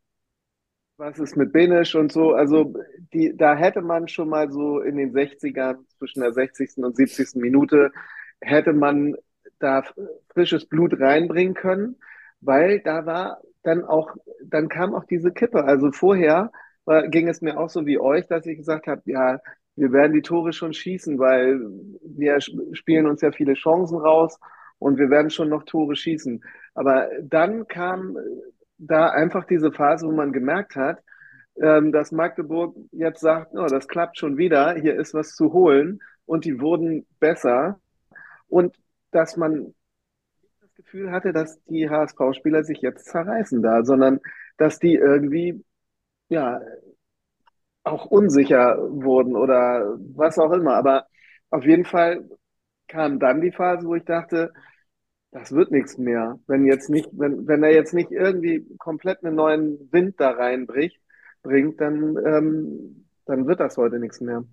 [0.97, 2.33] was ist mit Benisch und so.
[2.33, 2.73] Also
[3.13, 6.77] die, da hätte man schon mal so in den 60ern, zwischen der 60.
[6.77, 7.35] und 70.
[7.35, 7.91] Minute,
[8.41, 9.15] hätte man
[9.59, 9.83] da
[10.33, 11.97] frisches Blut reinbringen können,
[12.41, 15.65] weil da war dann auch, dann kam auch diese Kippe.
[15.65, 16.51] Also vorher
[16.85, 19.39] war, ging es mir auch so wie euch, dass ich gesagt habe, ja,
[19.75, 21.59] wir werden die Tore schon schießen, weil
[22.03, 24.39] wir spielen uns ja viele Chancen raus
[24.77, 26.43] und wir werden schon noch Tore schießen.
[26.73, 28.17] Aber dann kam
[28.77, 31.01] da einfach diese Phase, wo man gemerkt hat,
[31.61, 35.99] ähm, dass Magdeburg jetzt sagt, oh, das klappt schon wieder, hier ist was zu holen
[36.25, 37.79] und die wurden besser
[38.47, 38.75] und
[39.11, 39.73] dass man
[40.61, 44.19] das Gefühl hatte, dass die HSV-Spieler sich jetzt zerreißen da, sondern
[44.57, 45.63] dass die irgendwie
[46.29, 46.61] ja
[47.83, 50.75] auch unsicher wurden oder was auch immer.
[50.75, 51.07] Aber
[51.49, 52.29] auf jeden Fall
[52.87, 54.53] kam dann die Phase, wo ich dachte,
[55.31, 56.39] das wird nichts mehr.
[56.47, 60.99] Wenn jetzt nicht, wenn, wenn er jetzt nicht irgendwie komplett einen neuen Wind da reinbricht,
[61.43, 64.43] bringt, dann, ähm, dann wird das heute nichts mehr.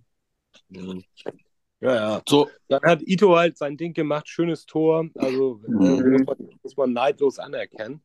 [1.80, 2.22] Ja, ja.
[2.26, 2.48] So.
[2.68, 5.08] Dann hat Ito halt sein Ding gemacht, schönes Tor.
[5.16, 6.12] Also äh, mhm.
[6.12, 8.02] muss, man, muss, man, neidlos anerkennen.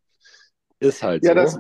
[0.80, 1.38] Ist halt ja, so.
[1.38, 1.60] Ja, das,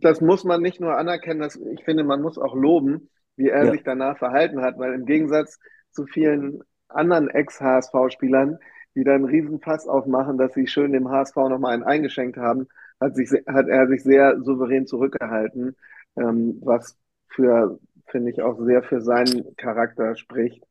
[0.00, 3.64] das muss man nicht nur anerkennen, das, ich finde, man muss auch loben, wie er
[3.66, 3.70] ja.
[3.70, 5.58] sich danach verhalten hat, weil im Gegensatz
[5.90, 8.58] zu vielen anderen Ex-HSV-Spielern,
[8.94, 12.68] die dann einen Riesenfass aufmachen, dass sie schön dem HSV nochmal einen eingeschenkt haben,
[13.00, 15.76] hat, sich, hat er sich sehr souverän zurückgehalten,
[16.16, 16.96] ähm, was
[17.28, 20.62] für, finde ich, auch sehr für seinen Charakter spricht.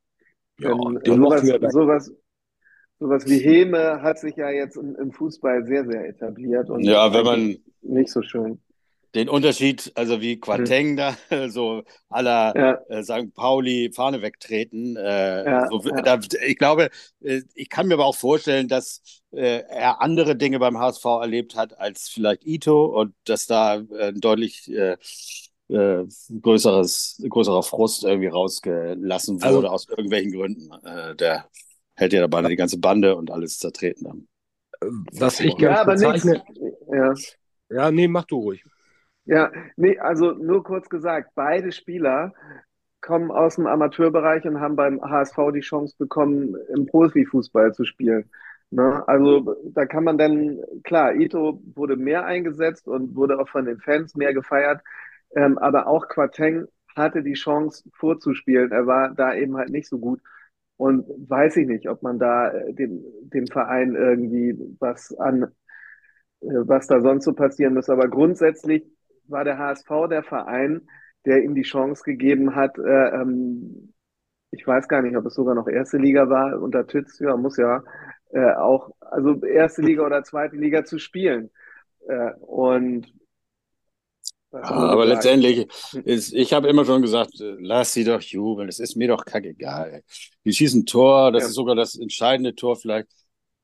[0.60, 2.12] Ja, Denn sowas, sowas,
[3.00, 6.70] sowas wie Häme hat sich ja jetzt im, im Fußball sehr, sehr etabliert.
[6.70, 8.60] Und ja, wenn man nicht so schön
[9.16, 10.98] den Unterschied, also wie Quateng mhm.
[10.98, 11.16] da,
[11.50, 12.98] so aller ja.
[12.98, 13.34] äh, St.
[13.34, 14.96] Pauli Fahne wegtreten.
[14.96, 16.02] Äh, ja, so, ja.
[16.02, 16.90] Da, ich glaube,
[17.22, 21.56] äh, ich kann mir aber auch vorstellen, dass äh, er andere Dinge beim HSV erlebt
[21.56, 24.72] hat als vielleicht Ito und dass da äh, ein deutlich
[25.74, 26.06] äh,
[26.42, 30.70] größeres, größerer Frust irgendwie rausgelassen also wurde also, aus irgendwelchen Gründen.
[31.20, 31.50] der
[31.96, 34.28] hält ja dabei die ganze Bande und alles zertreten dann.
[35.14, 36.44] Was ich gerne ja, aber bezeichne...
[36.92, 37.14] Ja.
[37.70, 38.64] ja, nee, mach du ruhig.
[39.26, 42.34] Ja, nee, also nur kurz gesagt, beide Spieler
[43.00, 48.30] kommen aus dem Amateurbereich und haben beim HSV die Chance bekommen, im Profifußball zu spielen.
[48.70, 49.04] Ne?
[49.08, 53.80] Also da kann man dann, klar, Ito wurde mehr eingesetzt und wurde auch von den
[53.80, 54.82] Fans mehr gefeiert,
[55.36, 58.72] ähm, aber auch Quateng hatte die Chance vorzuspielen.
[58.72, 60.22] Er war da eben halt nicht so gut.
[60.78, 65.44] Und weiß ich nicht, ob man da äh, dem, dem Verein irgendwie was an,
[66.42, 67.90] äh, was da sonst so passieren muss.
[67.90, 68.84] Aber grundsätzlich
[69.28, 70.82] war der HSV der Verein,
[71.26, 73.94] der ihm die Chance gegeben hat, äh, ähm,
[74.52, 77.58] ich weiß gar nicht, ob es sogar noch erste Liga war, unter Tütz, ja, muss
[77.58, 77.84] ja
[78.32, 81.50] äh, auch, also erste Liga oder zweite Liga zu spielen.
[82.08, 83.12] Äh, und
[84.62, 85.68] aber letztendlich
[86.06, 89.26] ist, ich habe immer schon gesagt, äh, lass sie doch jubeln, es ist mir doch
[89.26, 90.04] kackegal.
[90.46, 91.50] Die schießen Tor, das ja.
[91.50, 93.08] ist sogar das entscheidende Tor vielleicht.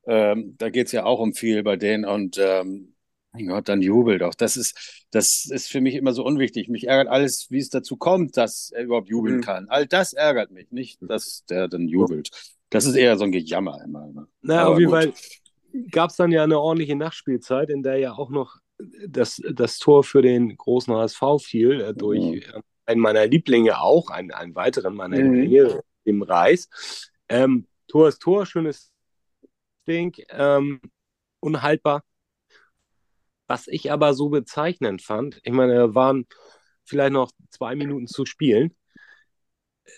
[0.08, 2.96] Ähm, da geht es ja auch um viel bei denen und ähm,
[3.32, 4.34] mein Gott, dann jubel doch.
[4.34, 6.68] Das ist, das ist für mich immer so unwichtig.
[6.68, 9.42] Mich ärgert alles, wie es dazu kommt, dass er überhaupt jubeln mhm.
[9.42, 9.70] kann.
[9.70, 12.32] All das ärgert mich, nicht, dass der dann jubelt.
[12.72, 14.08] Das ist eher so ein Gejammer immer.
[14.08, 14.28] Ne?
[14.42, 15.14] Na, auf jeden Fall
[15.92, 18.58] gab es dann ja eine ordentliche Nachspielzeit, in der ja auch noch
[19.08, 22.64] das, das Tor für den großen HSV fiel, äh, durch mhm.
[22.86, 25.34] einen meiner Lieblinge auch, einen, einen weiteren meiner mhm.
[25.34, 26.70] Lieblinge, dem Reis.
[27.28, 28.92] Ähm, Tor ist Tor, schönes
[29.88, 30.82] Ding, ähm,
[31.40, 32.04] unhaltbar.
[33.48, 36.28] Was ich aber so bezeichnend fand, ich meine, da waren
[36.84, 38.76] vielleicht noch zwei Minuten zu spielen.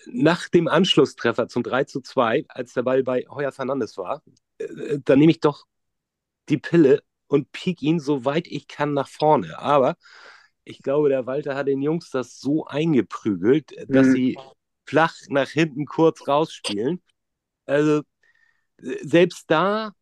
[0.06, 4.22] Nach dem Anschlusstreffer zum 3 zu 2, als der Ball bei Heuer Fernandes war,
[4.58, 5.66] äh, da nehme ich doch
[6.48, 9.58] die Pille und piek ihn so weit ich kann nach vorne.
[9.58, 9.96] Aber
[10.64, 14.12] ich glaube, der Walter hat den Jungs das so eingeprügelt, dass mhm.
[14.12, 14.38] sie
[14.86, 17.00] flach nach hinten kurz rausspielen.
[17.64, 18.02] Also
[18.76, 19.92] selbst da,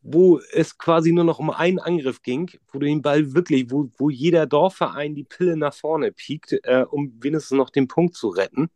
[0.00, 4.08] wo es quasi nur noch um einen Angriff ging, wo den Ball wirklich, wo, wo
[4.08, 8.70] jeder Dorfverein die Pille nach vorne piekt, äh, um wenigstens noch den Punkt zu retten,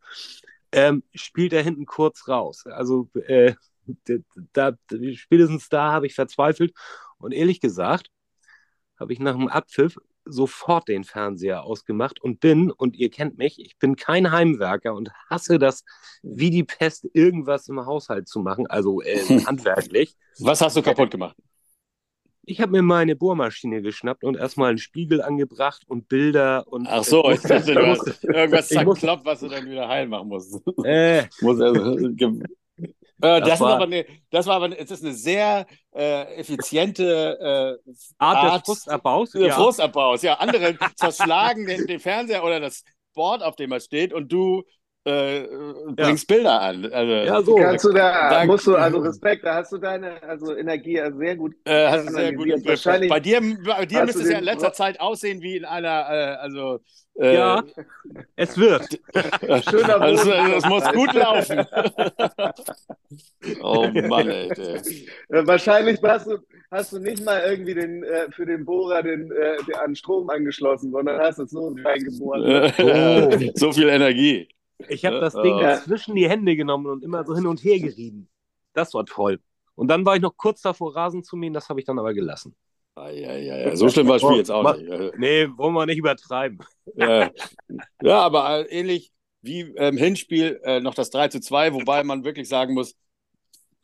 [0.73, 2.67] ähm, spielt er hinten kurz raus.
[2.67, 3.55] Also äh,
[4.53, 4.73] da,
[5.15, 6.75] spätestens da habe ich verzweifelt
[7.21, 8.11] und ehrlich gesagt,
[8.99, 13.59] habe ich nach dem Abpfiff sofort den Fernseher ausgemacht und bin, und ihr kennt mich,
[13.59, 15.85] ich bin kein Heimwerker und hasse das
[16.23, 20.17] wie die Pest, irgendwas im Haushalt zu machen, also äh, handwerklich.
[20.39, 21.37] Was hast du kaputt gemacht?
[22.43, 26.87] Ich habe mir meine Bohrmaschine geschnappt und erstmal einen Spiegel angebracht und Bilder und.
[26.89, 30.61] Ach so, ich dachte, du hast irgendwas zerkloppt, was du dann wieder heil machen musst.
[30.85, 31.97] Äh, muss also,
[33.23, 37.79] äh, das, das, war, aber eine, das war aber es ist eine sehr äh, effiziente
[37.85, 39.35] äh, Art, Art des Frustabbaus.
[39.35, 39.55] Ja.
[39.55, 40.35] Frustabbaus, ja.
[40.35, 44.65] Andere zerschlagen den, den Fernseher oder das Board, auf dem er steht, und du
[45.05, 45.49] äh,
[45.97, 46.37] bringst ja.
[46.37, 46.93] Bilder an.
[46.93, 47.55] Also, ja, so.
[47.57, 51.37] Kannst du da, da, musst du, also Respekt, da hast du deine also Energie sehr
[51.37, 51.55] gut.
[51.65, 54.75] Äh, hast du sehr gut Wahrscheinlich bei dir, bei dir müsste es ja in letzter
[54.75, 56.81] Zeit aussehen wie in einer, äh, also
[57.15, 57.65] äh, ja,
[58.37, 59.01] es wird.
[59.71, 61.61] Schöner also, Es muss gut laufen.
[63.63, 64.51] oh Mann, ey.
[65.29, 66.39] Wahrscheinlich hast du,
[66.71, 70.29] hast du nicht mal irgendwie den, äh, für den Bohrer den, äh, den, an Strom
[70.29, 72.75] angeschlossen, sondern hast es so reingebohrt.
[72.79, 73.51] oh.
[73.55, 74.47] so viel Energie.
[74.89, 75.81] Ich habe das Ding ja.
[75.81, 78.29] zwischen die Hände genommen und immer so hin und her gerieben.
[78.73, 79.41] Das war toll.
[79.75, 82.13] Und dann war ich noch kurz davor, Rasen zu mähen, das habe ich dann aber
[82.13, 82.55] gelassen.
[82.95, 83.77] Ah, ja, ja, ja.
[83.77, 85.19] So schlimm war das Spiel jetzt auch nicht.
[85.19, 86.59] Nee, wollen wir nicht übertreiben.
[86.97, 87.31] Ja,
[88.03, 89.13] ja aber äh, ähnlich
[89.43, 92.95] wie im Hinspiel äh, noch das 3 zu 2, wobei man wirklich sagen muss,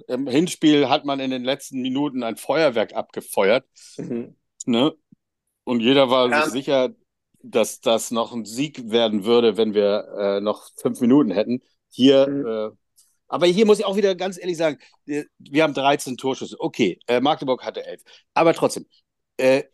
[0.09, 3.65] im Hinspiel hat man in den letzten Minuten ein Feuerwerk abgefeuert.
[3.97, 4.37] Mhm.
[4.67, 4.95] Ne?
[5.65, 6.43] Und jeder war ja.
[6.43, 6.91] sich sicher,
[7.51, 11.63] dass das noch ein Sieg werden würde, wenn wir äh, noch fünf Minuten hätten.
[11.89, 12.47] Hier, mhm.
[12.47, 12.77] äh,
[13.29, 16.57] aber hier muss ich auch wieder ganz ehrlich sagen, wir, wir haben 13 Torschüsse.
[16.59, 18.03] Okay, äh, Magdeburg hatte 11.
[18.35, 18.87] Aber trotzdem,
[19.37, 19.65] äh,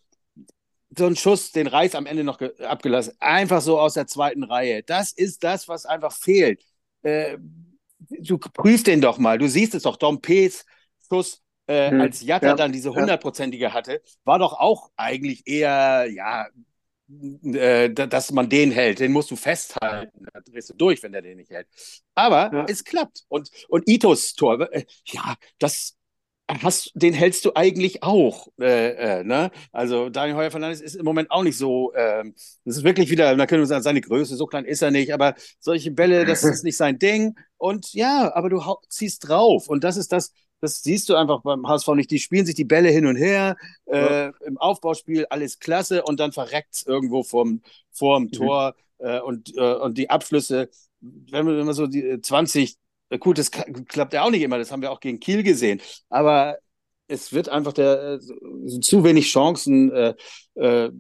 [0.97, 4.83] so ein Schuss, den Reis am Ende noch abgelassen, einfach so aus der zweiten Reihe.
[4.83, 6.63] Das ist das, was einfach fehlt.
[7.03, 7.39] Äh,
[8.21, 9.39] du prüfst den doch mal.
[9.39, 10.65] Du siehst es doch, Dompees
[11.09, 16.07] Schuss, äh, hm, als Jatta ja, dann diese hundertprozentige hatte, war doch auch eigentlich eher,
[16.11, 16.47] ja,
[17.45, 19.01] äh, dass man den hält.
[19.01, 20.27] Den musst du festhalten.
[20.33, 21.67] Da drehst du durch, wenn der den nicht hält.
[22.15, 22.67] Aber ja.
[22.69, 23.25] es klappt.
[23.29, 25.97] Und, und Itos Tor, äh, ja, das
[26.63, 28.49] hast, den hältst du eigentlich auch.
[28.61, 29.51] Äh, äh, ne?
[29.71, 31.93] Also Daniel Heuer Fernandes ist im Moment auch nicht so.
[31.95, 34.91] Ähm, das ist wirklich wieder, da können wir sagen, seine Größe, so klein ist er
[34.91, 37.37] nicht, aber solche Bälle, das ist nicht sein Ding.
[37.57, 39.69] Und ja, aber du ziehst drauf.
[39.69, 42.11] Und das ist das, das siehst du einfach beim HSV nicht.
[42.13, 43.57] Die spielen sich die Bälle hin und her.
[43.87, 44.33] Äh, ja.
[44.47, 48.33] Im Aufbauspiel alles klasse und dann verreckt es irgendwo vorm, vorm mhm.
[48.33, 48.75] Tor.
[48.99, 50.71] Äh, und, äh, und die Abschlüsse,
[51.01, 52.77] wenn man, wenn man so die 20,
[53.11, 55.81] äh, gut, das klappt ja auch nicht immer, das haben wir auch gegen Kiel gesehen.
[56.09, 56.59] Aber
[57.09, 60.91] es wird einfach der, äh, zu wenig Chancen, äh,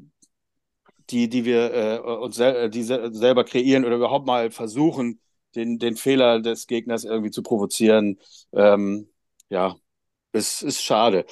[1.10, 5.20] die, die wir uns sel die selber kreieren oder überhaupt mal versuchen,
[5.54, 8.18] den, den Fehler des Gegners irgendwie zu provozieren.
[8.52, 9.11] Ähm,
[9.52, 9.76] ja,
[10.32, 11.26] es ist schade.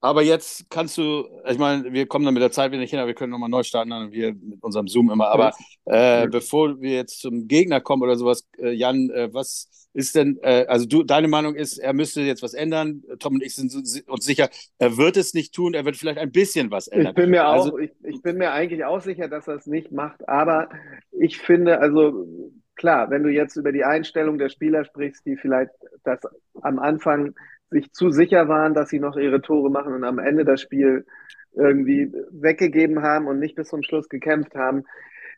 [0.00, 3.00] Aber jetzt kannst du, ich meine, wir kommen dann mit der Zeit wieder nicht hin,
[3.00, 5.28] aber wir können nochmal neu starten, dann wir mit unserem Zoom immer.
[5.28, 5.52] Aber
[5.86, 6.26] äh, ja.
[6.26, 10.66] bevor wir jetzt zum Gegner kommen oder sowas, äh, Jan, äh, was ist denn, äh,
[10.68, 13.02] also du, deine Meinung ist, er müsste jetzt was ändern.
[13.18, 13.74] Tom und ich sind
[14.06, 14.48] uns sicher,
[14.78, 17.08] er wird es nicht tun, er wird vielleicht ein bisschen was ändern.
[17.08, 19.66] Ich bin mir also, auch, ich, ich bin mir eigentlich auch sicher, dass er es
[19.66, 20.68] nicht macht, aber
[21.10, 22.28] ich finde, also
[22.76, 25.72] klar, wenn du jetzt über die Einstellung der Spieler sprichst, die vielleicht
[26.04, 26.20] das
[26.60, 27.34] am Anfang
[27.70, 31.06] sich zu sicher waren, dass sie noch ihre Tore machen und am Ende das Spiel
[31.52, 34.84] irgendwie weggegeben haben und nicht bis zum Schluss gekämpft haben.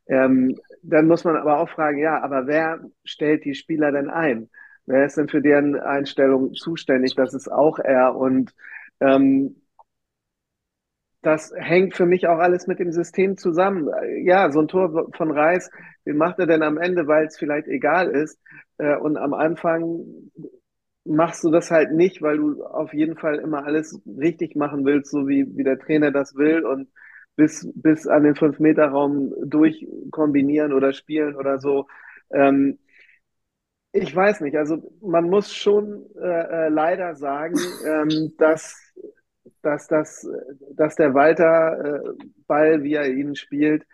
[0.08, 4.50] Ähm, dann muss man aber auch fragen, ja, aber wer stellt die Spieler denn ein?
[4.86, 7.14] Wer ist denn für deren Einstellung zuständig?
[7.14, 8.16] Das ist auch er.
[8.16, 8.54] Und
[9.00, 9.56] ähm,
[11.20, 13.88] das hängt für mich auch alles mit dem System zusammen.
[14.24, 15.70] Ja, so ein Tor von Reis,
[16.06, 18.40] den macht er denn am Ende, weil es vielleicht egal ist.
[18.78, 20.04] Äh, und am Anfang
[21.08, 25.10] machst du das halt nicht, weil du auf jeden Fall immer alles richtig machen willst,
[25.10, 26.88] so wie, wie der Trainer das will und
[27.36, 31.86] bis, bis an den Fünf-Meter-Raum durchkombinieren oder spielen oder so.
[32.32, 32.78] Ähm,
[33.92, 38.88] ich weiß nicht, also man muss schon äh, äh leider sagen, ähm, dass
[39.62, 40.26] dass, das,
[40.74, 43.84] dass der Walter äh, Ball, wie er ihn spielt,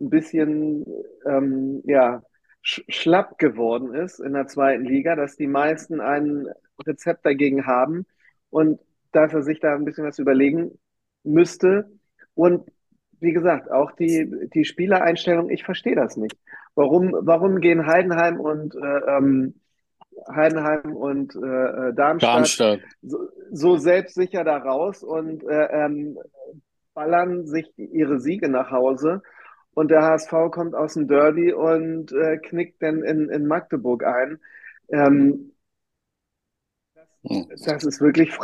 [0.00, 0.84] ein bisschen
[1.26, 2.22] ähm, ja,
[2.64, 6.46] schlapp geworden ist in der zweiten Liga, dass die meisten ein
[6.86, 8.06] Rezept dagegen haben
[8.50, 8.80] und
[9.12, 10.78] dass er sich da ein bisschen was überlegen
[11.22, 11.90] müsste.
[12.34, 12.66] Und
[13.20, 16.36] wie gesagt, auch die, die Spielereinstellung, ich verstehe das nicht.
[16.74, 19.54] Warum, warum gehen Heidenheim und äh, ähm,
[20.28, 22.80] Heidenheim und äh, äh, Darmstadt, Darmstadt.
[23.02, 26.18] So, so, selbstsicher da raus und äh, ähm,
[26.94, 29.22] ballern sich ihre Siege nach Hause.
[29.74, 34.38] Und der HSV kommt aus dem Derby und äh, knickt dann in, in Magdeburg ein.
[34.88, 35.52] Ähm,
[37.22, 38.36] das, das, ist wirklich,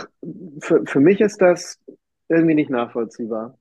[0.61, 1.79] für, für mich ist das
[2.29, 3.59] irgendwie nicht nachvollziehbar.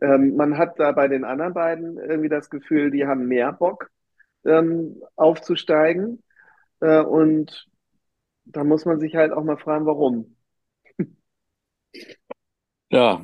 [0.00, 3.90] Ähm, man hat da bei den anderen beiden irgendwie das Gefühl, die haben mehr Bock
[4.44, 6.22] ähm, aufzusteigen.
[6.80, 7.68] Äh, und
[8.44, 10.36] da muss man sich halt auch mal fragen, warum.
[12.90, 13.22] Ja,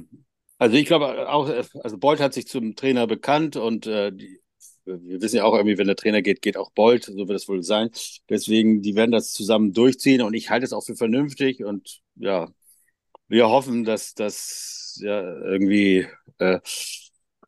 [0.59, 1.49] also ich glaube auch,
[1.83, 4.41] also Bolt hat sich zum Trainer bekannt und äh, die,
[4.85, 7.49] wir wissen ja auch irgendwie, wenn der Trainer geht, geht auch Bolt, so wird es
[7.49, 7.91] wohl sein.
[8.29, 12.49] Deswegen, die werden das zusammen durchziehen und ich halte es auch für vernünftig und ja,
[13.29, 16.07] wir hoffen, dass das ja irgendwie
[16.39, 16.61] äh,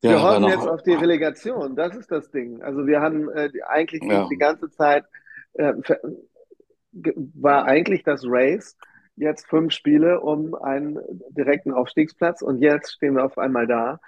[0.01, 2.63] wir ja, hoffen jetzt auf die Relegation, das ist das Ding.
[2.63, 4.29] Also wir haben äh, eigentlich ja.
[4.29, 5.05] die ganze Zeit
[5.55, 5.73] äh,
[7.35, 8.77] war eigentlich das Race
[9.19, 10.99] jetzt fünf Spiele um einen
[11.31, 14.01] direkten Aufstiegsplatz und jetzt stehen wir auf einmal da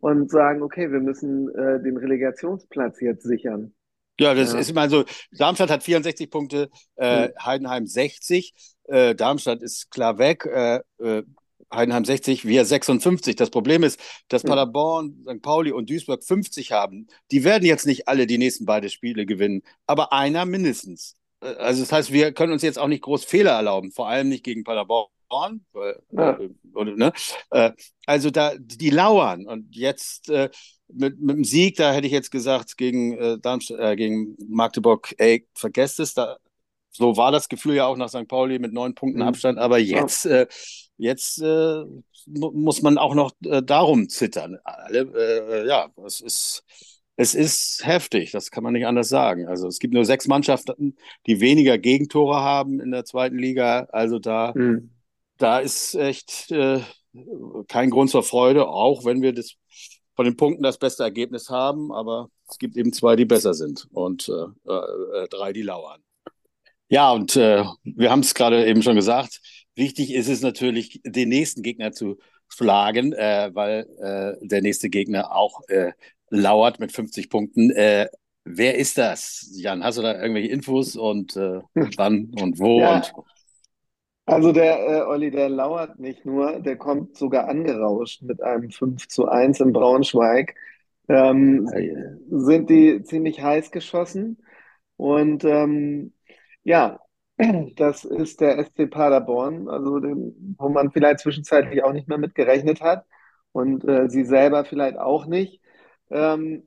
[0.00, 3.72] und sagen, okay, wir müssen äh, den Relegationsplatz jetzt sichern.
[4.18, 4.58] Ja, das ja.
[4.58, 5.04] ist immer so.
[5.32, 7.32] Darmstadt hat 64 Punkte, äh, hm.
[7.44, 8.52] Heidenheim 60.
[8.84, 10.46] Äh, Darmstadt ist klar weg.
[10.46, 11.22] Äh, äh
[11.74, 13.34] Heidenheim 60, wir 56.
[13.34, 13.98] Das Problem ist,
[14.28, 14.50] dass hm.
[14.50, 15.40] Paderborn, St.
[15.40, 17.06] Pauli und Duisburg 50 haben.
[17.30, 21.92] Die werden jetzt nicht alle die nächsten beiden Spiele gewinnen, aber einer mindestens also das
[21.92, 25.08] heißt, wir können uns jetzt auch nicht groß Fehler erlauben, vor allem nicht gegen Paderborn.
[26.12, 26.38] Ja.
[26.38, 27.12] äh, ne?
[27.50, 27.72] äh,
[28.06, 30.50] also da, die lauern und jetzt äh,
[30.88, 35.14] mit, mit dem Sieg, da hätte ich jetzt gesagt, gegen, äh, Darmstadt, äh, gegen Magdeburg,
[35.16, 36.36] ey, vergesst es, da,
[36.90, 38.28] so war das Gefühl ja auch nach St.
[38.28, 39.28] Pauli mit neun Punkten mhm.
[39.28, 40.44] Abstand, aber jetzt, ja.
[40.98, 41.42] jetzt
[42.26, 44.58] muss man auch noch darum zittern.
[44.64, 46.62] Alle, ja, es ist
[47.16, 49.46] es ist heftig, das kann man nicht anders sagen.
[49.46, 50.96] Also es gibt nur sechs Mannschaften,
[51.26, 53.86] die weniger Gegentore haben in der zweiten Liga.
[53.92, 54.90] Also da, mhm.
[55.36, 56.80] da ist echt äh,
[57.68, 59.54] kein Grund zur Freude, auch wenn wir das
[60.14, 61.92] von den Punkten das beste Ergebnis haben.
[61.92, 66.02] Aber es gibt eben zwei, die besser sind und äh, äh, drei, die lauern.
[66.88, 69.40] Ja, und äh, wir haben es gerade eben schon gesagt.
[69.74, 75.34] Wichtig ist es natürlich, den nächsten Gegner zu schlagen, äh, weil äh, der nächste Gegner
[75.34, 75.60] auch
[76.32, 77.70] lauert mit 50 Punkten.
[77.70, 78.08] Äh,
[78.44, 79.48] wer ist das?
[79.54, 81.60] Jan, hast du da irgendwelche Infos und äh,
[81.96, 82.80] wann und wo?
[82.80, 82.96] Ja.
[82.96, 83.12] Und...
[84.24, 89.08] Also der äh, Olli, der lauert nicht nur, der kommt sogar angerauscht mit einem 5
[89.08, 90.54] zu 1 in Braunschweig.
[91.08, 94.38] Ähm, ja, Sind die ziemlich heiß geschossen.
[94.96, 96.12] Und ähm,
[96.62, 97.00] ja,
[97.76, 102.34] das ist der SC Paderborn, also den, wo man vielleicht zwischenzeitlich auch nicht mehr mit
[102.34, 103.04] gerechnet hat
[103.52, 105.61] und äh, sie selber vielleicht auch nicht.
[106.12, 106.64] Ähm,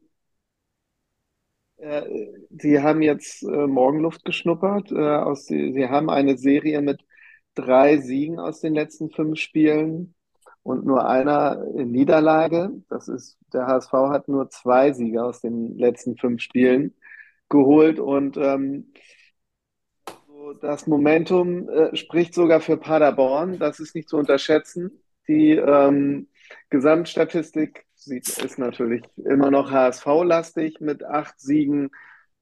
[1.78, 2.04] äh,
[2.50, 4.92] Sie haben jetzt äh, Morgenluft geschnuppert.
[4.92, 7.06] Äh, aus die, Sie haben eine Serie mit
[7.56, 10.16] drei Siegen aus den letzten fünf Spielen
[10.64, 12.72] und nur einer Niederlage.
[12.90, 16.96] Das ist, der HSV hat nur zwei Siege aus den letzten fünf Spielen
[17.50, 18.92] geholt und ähm,
[20.62, 23.60] das Momentum äh, spricht sogar für Paderborn.
[23.60, 25.02] Das ist nicht zu unterschätzen.
[25.28, 26.28] Die ähm,
[26.70, 31.92] Gesamtstatistik ist natürlich immer noch HSV-lastig mit acht Siegen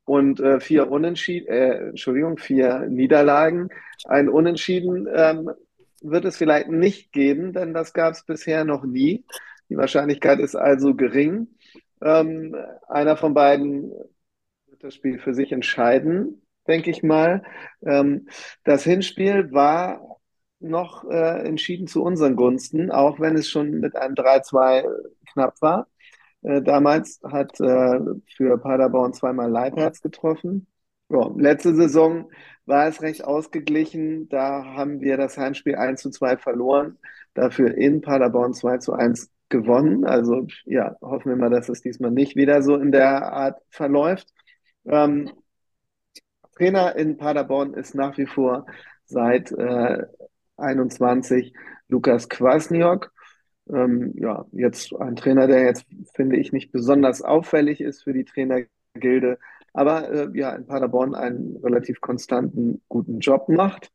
[0.05, 3.69] und äh, vier Unentschieden, äh, Entschuldigung, vier Niederlagen.
[4.05, 5.51] Ein Unentschieden ähm,
[6.01, 9.25] wird es vielleicht nicht geben, denn das gab es bisher noch nie.
[9.69, 11.47] Die Wahrscheinlichkeit ist also gering.
[12.01, 12.55] Ähm,
[12.89, 13.91] einer von beiden
[14.67, 17.43] wird das Spiel für sich entscheiden, denke ich mal.
[17.85, 18.27] Ähm,
[18.65, 20.19] das Hinspiel war
[20.59, 24.85] noch äh, entschieden zu unseren Gunsten, auch wenn es schon mit einem 3-2
[25.33, 25.87] knapp war.
[26.41, 27.99] Äh, damals hat äh,
[28.35, 30.67] für Paderborn zweimal Leibherz getroffen.
[31.09, 32.31] So, letzte Saison
[32.65, 34.29] war es recht ausgeglichen.
[34.29, 36.97] Da haben wir das Heimspiel 1 zu 2 verloren,
[37.33, 40.05] dafür in Paderborn 2 zu 1 gewonnen.
[40.05, 44.27] Also ja, hoffen wir mal, dass es diesmal nicht wieder so in der Art verläuft.
[44.85, 45.31] Ähm,
[46.57, 48.65] Trainer in Paderborn ist nach wie vor
[49.05, 50.03] seit äh,
[50.57, 51.53] 21
[51.87, 53.12] Lukas Kwasniok.
[53.69, 58.25] Ähm, ja, jetzt ein Trainer, der jetzt, finde ich, nicht besonders auffällig ist für die
[58.25, 59.39] Trainergilde,
[59.73, 63.91] aber äh, ja, in Paderborn einen relativ konstanten, guten Job macht.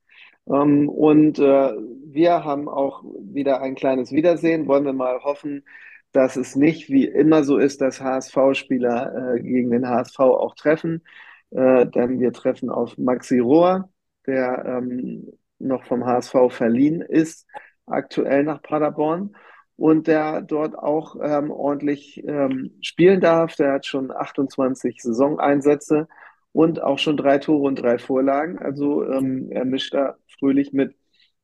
[0.48, 1.72] Ähm, und äh,
[2.06, 4.66] wir haben auch wieder ein kleines Wiedersehen.
[4.66, 5.64] Wollen wir mal hoffen,
[6.12, 11.02] dass es nicht wie immer so ist, dass HSV-Spieler äh, gegen den HSV auch treffen.
[11.50, 13.90] Äh, denn wir treffen auf Maxi Rohr,
[14.26, 17.46] der ähm, noch vom HSV verliehen ist,
[17.86, 19.34] aktuell nach Paderborn
[19.78, 23.54] und der dort auch ähm, ordentlich ähm, spielen darf.
[23.56, 26.08] Der hat schon 28 Saisoneinsätze
[26.52, 28.58] und auch schon drei Tore und drei Vorlagen.
[28.58, 30.96] Also ähm, er mischt da fröhlich mit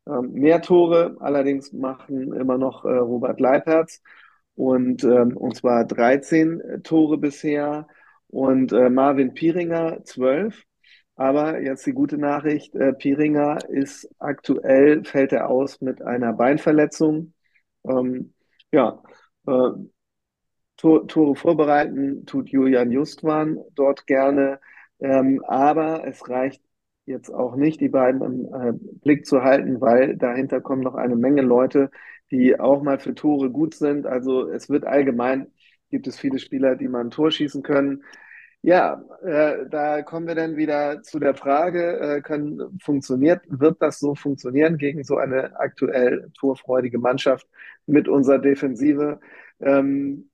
[0.08, 1.16] ähm, mehr Tore.
[1.20, 4.02] Allerdings machen immer noch äh, Robert Leipherz
[4.56, 7.86] und, ähm, und zwar 13 Tore bisher
[8.28, 10.64] und äh, Marvin Pieringer 12.
[11.16, 17.33] Aber jetzt die gute Nachricht, äh, Pieringer ist aktuell, fällt er aus mit einer Beinverletzung.
[17.86, 18.34] Ähm,
[18.72, 19.02] ja,
[19.46, 19.70] äh,
[20.76, 24.60] Tor, Tore vorbereiten tut Julian Justwan dort gerne,
[25.00, 26.62] ähm, aber es reicht
[27.06, 28.72] jetzt auch nicht, die beiden im äh,
[29.02, 31.90] Blick zu halten, weil dahinter kommen noch eine Menge Leute,
[32.30, 34.06] die auch mal für Tore gut sind.
[34.06, 35.52] Also es wird allgemein,
[35.90, 38.02] gibt es viele Spieler, die mal ein Tor schießen können.
[38.64, 43.98] Ja, äh, da kommen wir dann wieder zu der Frage, äh, können, funktioniert, wird das
[43.98, 47.46] so funktionieren gegen so eine aktuell torfreudige Mannschaft
[47.84, 49.20] mit unserer Defensive?
[49.60, 50.30] Ähm,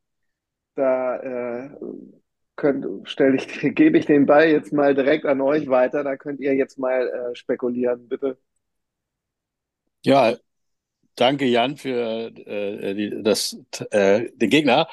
[0.76, 1.70] da äh,
[3.72, 6.05] gebe ich den Ball jetzt mal direkt an euch weiter.
[6.05, 8.39] Da könnt ihr jetzt mal äh, spekulieren, bitte.
[10.05, 10.37] Ja,
[11.16, 13.59] danke Jan für äh, die, das,
[13.91, 14.87] äh, den Gegner,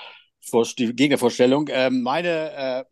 [0.79, 1.67] die Gegnervorstellung.
[1.69, 2.83] Ähm, meine äh,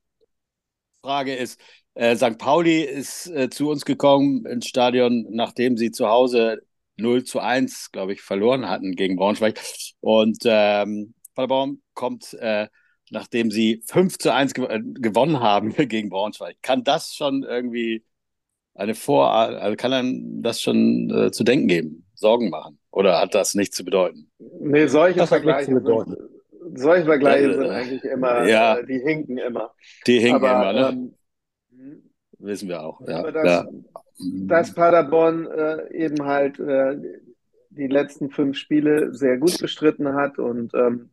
[1.06, 1.60] Frage ist,
[1.94, 2.40] äh, St.
[2.40, 6.64] Pauli ist äh, zu uns gekommen ins Stadion, nachdem sie zu Hause
[6.98, 9.60] 0 zu 1, glaube ich, verloren hatten gegen Braunschweig.
[10.00, 12.68] Und ähm, Paderborn kommt, äh,
[13.12, 16.58] nachdem sie 5 zu 1 gew äh, gewonnen haben gegen Braunschweig.
[16.64, 18.04] Kann das schon irgendwie
[18.74, 22.80] eine Vor-, also kann dann das schon äh, zu denken geben, Sorgen machen?
[22.90, 24.32] Oder hat das nichts zu bedeuten?
[24.60, 26.16] Nee, solche Vergleiche bedeuten
[26.74, 29.74] solche Vergleiche sind eigentlich immer, ja, äh, die hinken immer.
[30.08, 30.90] Die hinken aber, immer, ne?
[30.90, 32.04] Ähm,
[32.40, 33.32] Wissen wir auch, ja.
[33.32, 33.68] Dass, ja.
[34.18, 36.98] dass Paderborn äh, eben halt äh,
[37.70, 41.10] die letzten fünf Spiele sehr gut bestritten hat und ähm,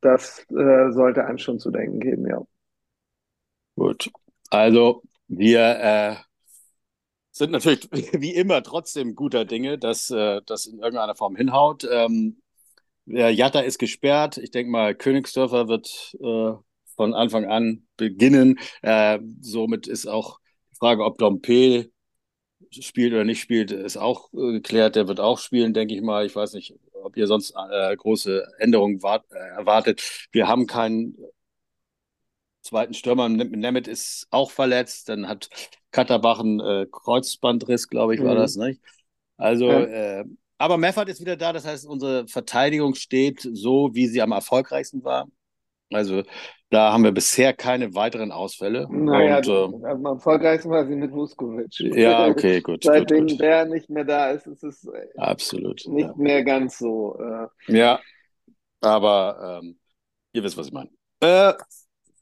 [0.00, 2.42] das äh, sollte einem schon zu denken geben, ja.
[3.76, 4.10] Gut.
[4.50, 6.16] Also wir äh,
[7.30, 11.88] sind natürlich wie immer trotzdem guter Dinge, dass äh, das in irgendeiner Form hinhaut.
[11.90, 12.41] Ähm,
[13.06, 14.38] der Jatta ist gesperrt.
[14.38, 16.52] Ich denke mal, Königsdörfer wird äh,
[16.96, 18.58] von Anfang an beginnen.
[18.82, 20.38] Äh, somit ist auch
[20.70, 21.90] die Frage, ob Dompe
[22.70, 24.96] spielt oder nicht spielt, ist auch äh, geklärt.
[24.96, 26.24] Der wird auch spielen, denke ich mal.
[26.26, 30.28] Ich weiß nicht, ob ihr sonst äh, große Änderungen wart, äh, erwartet.
[30.32, 31.16] Wir haben keinen
[32.62, 33.28] zweiten Stürmer.
[33.28, 35.08] Nemeth ist auch verletzt.
[35.08, 35.48] Dann hat
[35.90, 38.38] Katterbach einen äh, Kreuzbandriss, glaube ich, war mhm.
[38.38, 38.80] das, nicht?
[39.36, 40.24] Also ja.
[40.62, 45.02] Aber Meffert ist wieder da, das heißt, unsere Verteidigung steht so, wie sie am erfolgreichsten
[45.02, 45.26] war.
[45.90, 46.22] Also
[46.70, 48.86] da haben wir bisher keine weiteren Ausfälle.
[48.88, 51.80] Naja, und, äh, am erfolgreichsten war sie mit Vuskovic.
[51.80, 52.84] Ja, okay, gut.
[52.84, 53.40] Seitdem gut, gut.
[53.40, 56.14] der nicht mehr da ist, ist es äh, Absolut, nicht ja.
[56.16, 57.18] mehr ganz so.
[57.18, 58.00] Äh, ja,
[58.80, 59.80] aber ähm,
[60.32, 60.90] ihr wisst, was ich meine.
[61.18, 61.54] Äh,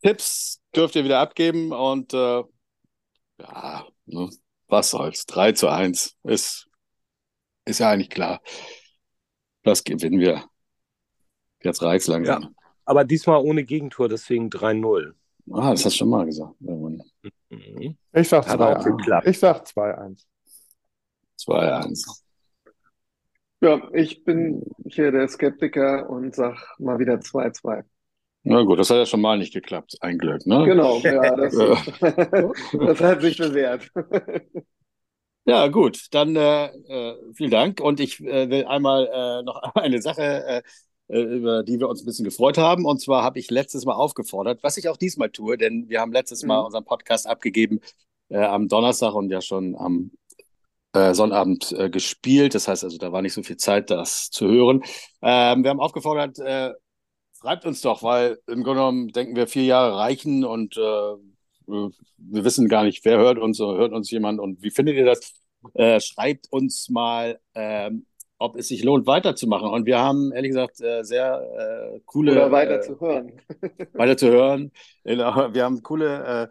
[0.02, 2.42] Tipps dürft ihr wieder abgeben und äh,
[3.38, 4.30] ja, ne,
[4.66, 5.26] was soll's.
[5.26, 6.69] 3 zu 1 ist
[7.64, 8.40] ist ja eigentlich klar.
[9.62, 10.44] Das gewinnen wir.
[11.62, 12.42] Jetzt reicht's langsam.
[12.42, 12.50] Ja,
[12.84, 15.12] aber diesmal ohne Gegentor, deswegen 3-0.
[15.52, 16.54] Ah, das hast du schon mal gesagt.
[16.60, 17.96] Mhm.
[18.12, 19.28] Ich sag 2-1.
[19.28, 20.24] Ich sag 2-1.
[21.38, 22.22] 2-1.
[23.62, 27.84] Ja, ich bin hier der Skeptiker und sag mal wieder 2-2.
[28.42, 29.96] Na gut, das hat ja schon mal nicht geklappt.
[30.00, 30.64] Ein Glück, ne?
[30.64, 31.54] Genau, ja, das,
[32.72, 33.90] das hat sich bewährt.
[35.46, 37.80] Ja, gut, dann äh, äh, vielen Dank.
[37.80, 40.62] Und ich äh, will einmal äh, noch eine Sache, äh,
[41.08, 42.84] äh, über die wir uns ein bisschen gefreut haben.
[42.84, 46.12] Und zwar habe ich letztes Mal aufgefordert, was ich auch diesmal tue, denn wir haben
[46.12, 46.66] letztes Mal mhm.
[46.66, 47.80] unseren Podcast abgegeben
[48.32, 50.12] am Donnerstag und ja schon am
[50.94, 52.54] Sonnabend gespielt.
[52.54, 54.84] Das heißt also, da war nicht so viel Zeit, das zu hören.
[55.20, 56.36] Ähm, wir haben aufgefordert,
[57.40, 60.78] schreibt uns doch, weil im Grunde genommen denken wir, vier Jahre reichen und
[61.70, 65.34] wir wissen gar nicht, wer hört uns, hört uns jemand und wie findet ihr das?
[65.74, 68.06] Äh, schreibt uns mal, ähm,
[68.38, 69.68] ob es sich lohnt, weiterzumachen.
[69.68, 72.32] Und wir haben, ehrlich gesagt, äh, sehr äh, coole.
[72.32, 73.32] Oder weiter zu hören.
[73.92, 74.72] weiter zu hören.
[75.04, 75.52] Genau.
[75.52, 76.48] Wir haben coole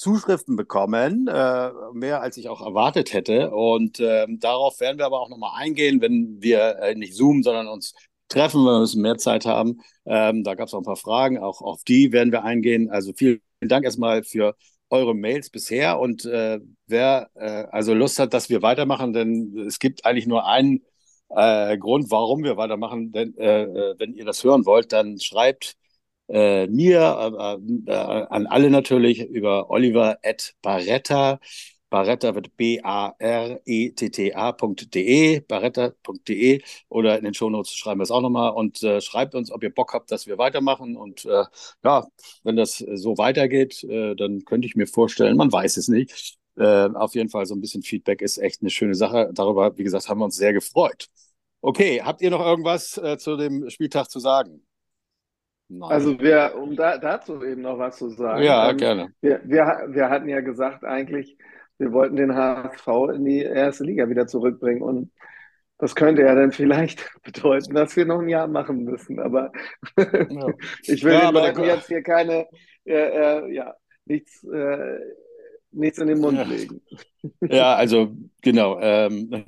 [0.00, 3.50] Zuschriften bekommen, äh, mehr als ich auch erwartet hätte.
[3.50, 7.68] Und äh, darauf werden wir aber auch nochmal eingehen, wenn wir äh, nicht zoomen, sondern
[7.68, 7.92] uns
[8.30, 9.80] treffen, wir müssen mehr Zeit haben.
[10.06, 12.90] Ähm, da gab es auch ein paar Fragen, auch auf die werden wir eingehen.
[12.90, 14.56] Also vielen Dank erstmal für
[14.90, 19.78] eure Mails bisher und äh, wer äh, also Lust hat, dass wir weitermachen, denn es
[19.78, 20.82] gibt eigentlich nur einen
[21.28, 23.12] äh, Grund, warum wir weitermachen.
[23.12, 25.76] Denn äh, äh, wenn ihr das hören wollt, dann schreibt
[26.28, 27.02] äh, mir,
[28.30, 31.40] an alle natürlich über Oliver at Barretta.
[31.90, 33.40] Barretta wird B-A-R-E-T-T-A.de,
[35.40, 39.62] barretta.de oder in den Shownotes schreiben wir es auch nochmal und äh, schreibt uns, ob
[39.62, 40.96] ihr Bock habt, dass wir weitermachen.
[40.96, 41.44] Und äh,
[41.84, 42.06] ja,
[42.44, 46.38] wenn das so weitergeht, äh, dann könnte ich mir vorstellen, man weiß es nicht.
[46.56, 49.30] Äh, auf jeden Fall so ein bisschen Feedback ist echt eine schöne Sache.
[49.32, 51.08] Darüber, wie gesagt, haben wir uns sehr gefreut.
[51.60, 54.62] Okay, habt ihr noch irgendwas äh, zu dem Spieltag zu sagen?
[55.68, 55.90] Nein.
[55.90, 58.42] Also wir, um da, dazu eben noch was zu sagen.
[58.42, 59.14] Ja, ähm, gerne.
[59.20, 61.36] Wir, wir, wir hatten ja gesagt eigentlich,
[61.80, 65.10] wir wollten den HSV in die erste Liga wieder zurückbringen und
[65.78, 69.18] das könnte ja dann vielleicht bedeuten, dass wir noch ein Jahr machen müssen.
[69.18, 69.50] Aber
[69.96, 70.06] ja.
[70.82, 72.46] ich will ja, den Leuten jetzt hier keine,
[72.84, 73.74] äh, äh, ja,
[74.04, 74.98] nichts, äh,
[75.72, 76.44] nichts in den Mund ja.
[76.44, 76.80] legen.
[77.42, 78.78] Ja, also genau.
[78.80, 79.44] Ähm,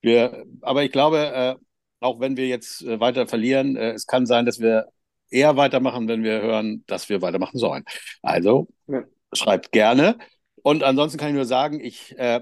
[0.00, 1.54] wir, aber ich glaube, äh,
[2.00, 4.86] auch wenn wir jetzt äh, weiter verlieren, äh, es kann sein, dass wir
[5.30, 7.84] eher weitermachen, wenn wir hören, dass wir weitermachen sollen.
[8.22, 9.04] Also ja.
[9.32, 10.18] schreibt gerne.
[10.66, 12.40] Und ansonsten kann ich nur sagen, ich äh,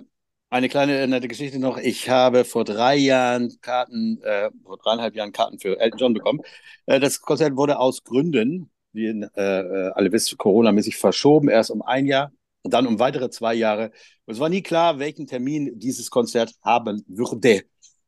[0.48, 1.76] eine kleine nette Geschichte noch.
[1.76, 6.40] Ich habe vor drei Jahren Karten, äh, vor dreieinhalb Jahren Karten für Elton John bekommen.
[6.86, 11.82] Äh, das Konzert wurde aus Gründen, wie äh, äh, alle wissen, Corona-mäßig verschoben, erst um
[11.82, 13.90] ein Jahr und dann um weitere zwei Jahre.
[14.24, 17.64] Und es war nie klar, welchen Termin dieses Konzert haben würde.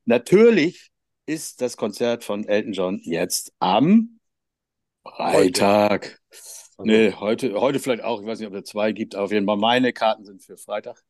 [0.06, 0.88] Natürlich
[1.26, 4.18] ist das Konzert von Elton John jetzt am
[5.04, 6.22] Freitag.
[6.76, 8.20] Also, nee, heute, heute vielleicht auch.
[8.20, 9.14] Ich weiß nicht, ob es zwei gibt.
[9.14, 11.02] Aber auf jeden Fall meine Karten sind für Freitag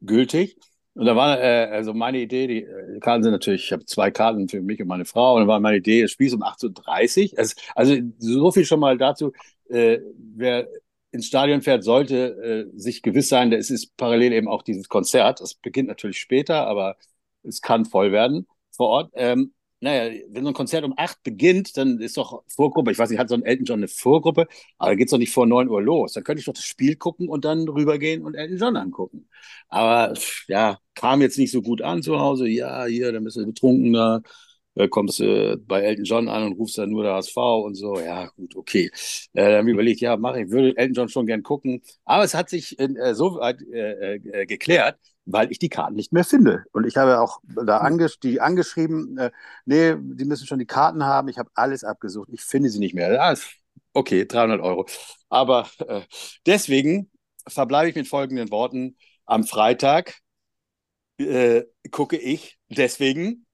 [0.00, 0.56] gültig.
[0.94, 4.10] Und da war äh, also meine Idee, die, äh, Karten sind natürlich, ich habe zwei
[4.10, 5.36] Karten für mich und meine Frau.
[5.36, 7.38] Und da war meine Idee, das Spiel ist um 8.30 Uhr.
[7.38, 9.32] Also, also so viel schon mal dazu.
[9.68, 10.68] Äh, wer
[11.12, 15.40] ins Stadion fährt, sollte äh, sich gewiss sein, es ist parallel eben auch dieses Konzert.
[15.40, 16.96] Das beginnt natürlich später, aber
[17.42, 19.12] es kann voll werden vor Ort.
[19.14, 23.10] Ähm, naja, wenn so ein Konzert um acht beginnt, dann ist doch Vorgruppe, ich weiß
[23.10, 24.46] nicht, hat so ein Elton John eine Vorgruppe,
[24.78, 26.12] aber geht es doch nicht vor neun Uhr los.
[26.12, 29.28] Dann könnte ich doch das Spiel gucken und dann rübergehen und Elton John angucken.
[29.68, 30.14] Aber
[30.48, 32.46] ja, kam jetzt nicht so gut an zu Hause.
[32.48, 34.20] Ja, hier, dann bist du betrunken da,
[34.74, 37.74] äh, kommst du äh, bei Elton John an und rufst dann nur der HSV und
[37.74, 37.98] so.
[37.98, 38.90] Ja, gut, okay.
[39.32, 41.82] Äh, dann habe ich überlegt, ja, mache ich, würde Elton John schon gern gucken.
[42.04, 46.12] Aber es hat sich äh, so weit äh, äh, geklärt, weil ich die Karten nicht
[46.12, 46.64] mehr finde.
[46.72, 47.86] Und ich habe auch da hm.
[47.86, 49.30] anges die angeschrieben, äh,
[49.64, 51.28] nee, die müssen schon die Karten haben.
[51.28, 52.28] Ich habe alles abgesucht.
[52.32, 53.12] Ich finde sie nicht mehr.
[53.12, 53.34] Ja,
[53.92, 54.86] okay, 300 Euro.
[55.28, 56.02] Aber äh,
[56.46, 57.10] deswegen
[57.46, 58.96] verbleibe ich mit folgenden Worten.
[59.26, 60.20] Am Freitag
[61.18, 63.46] äh, gucke ich deswegen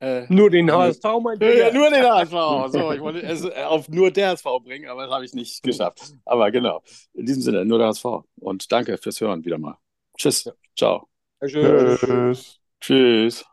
[0.00, 2.72] äh, nur den HSV, mein Ja, nur den HSV.
[2.72, 6.14] So, ich wollte es auf nur der HSV bringen, aber das habe ich nicht geschafft.
[6.24, 6.82] Aber genau,
[7.14, 8.04] in diesem Sinne, nur der HSV.
[8.36, 9.78] Und danke fürs Hören wieder mal.
[10.16, 10.50] Tschüss.
[10.76, 11.08] Ciao.
[11.44, 12.60] Tschüss.
[12.80, 13.44] Tschüss.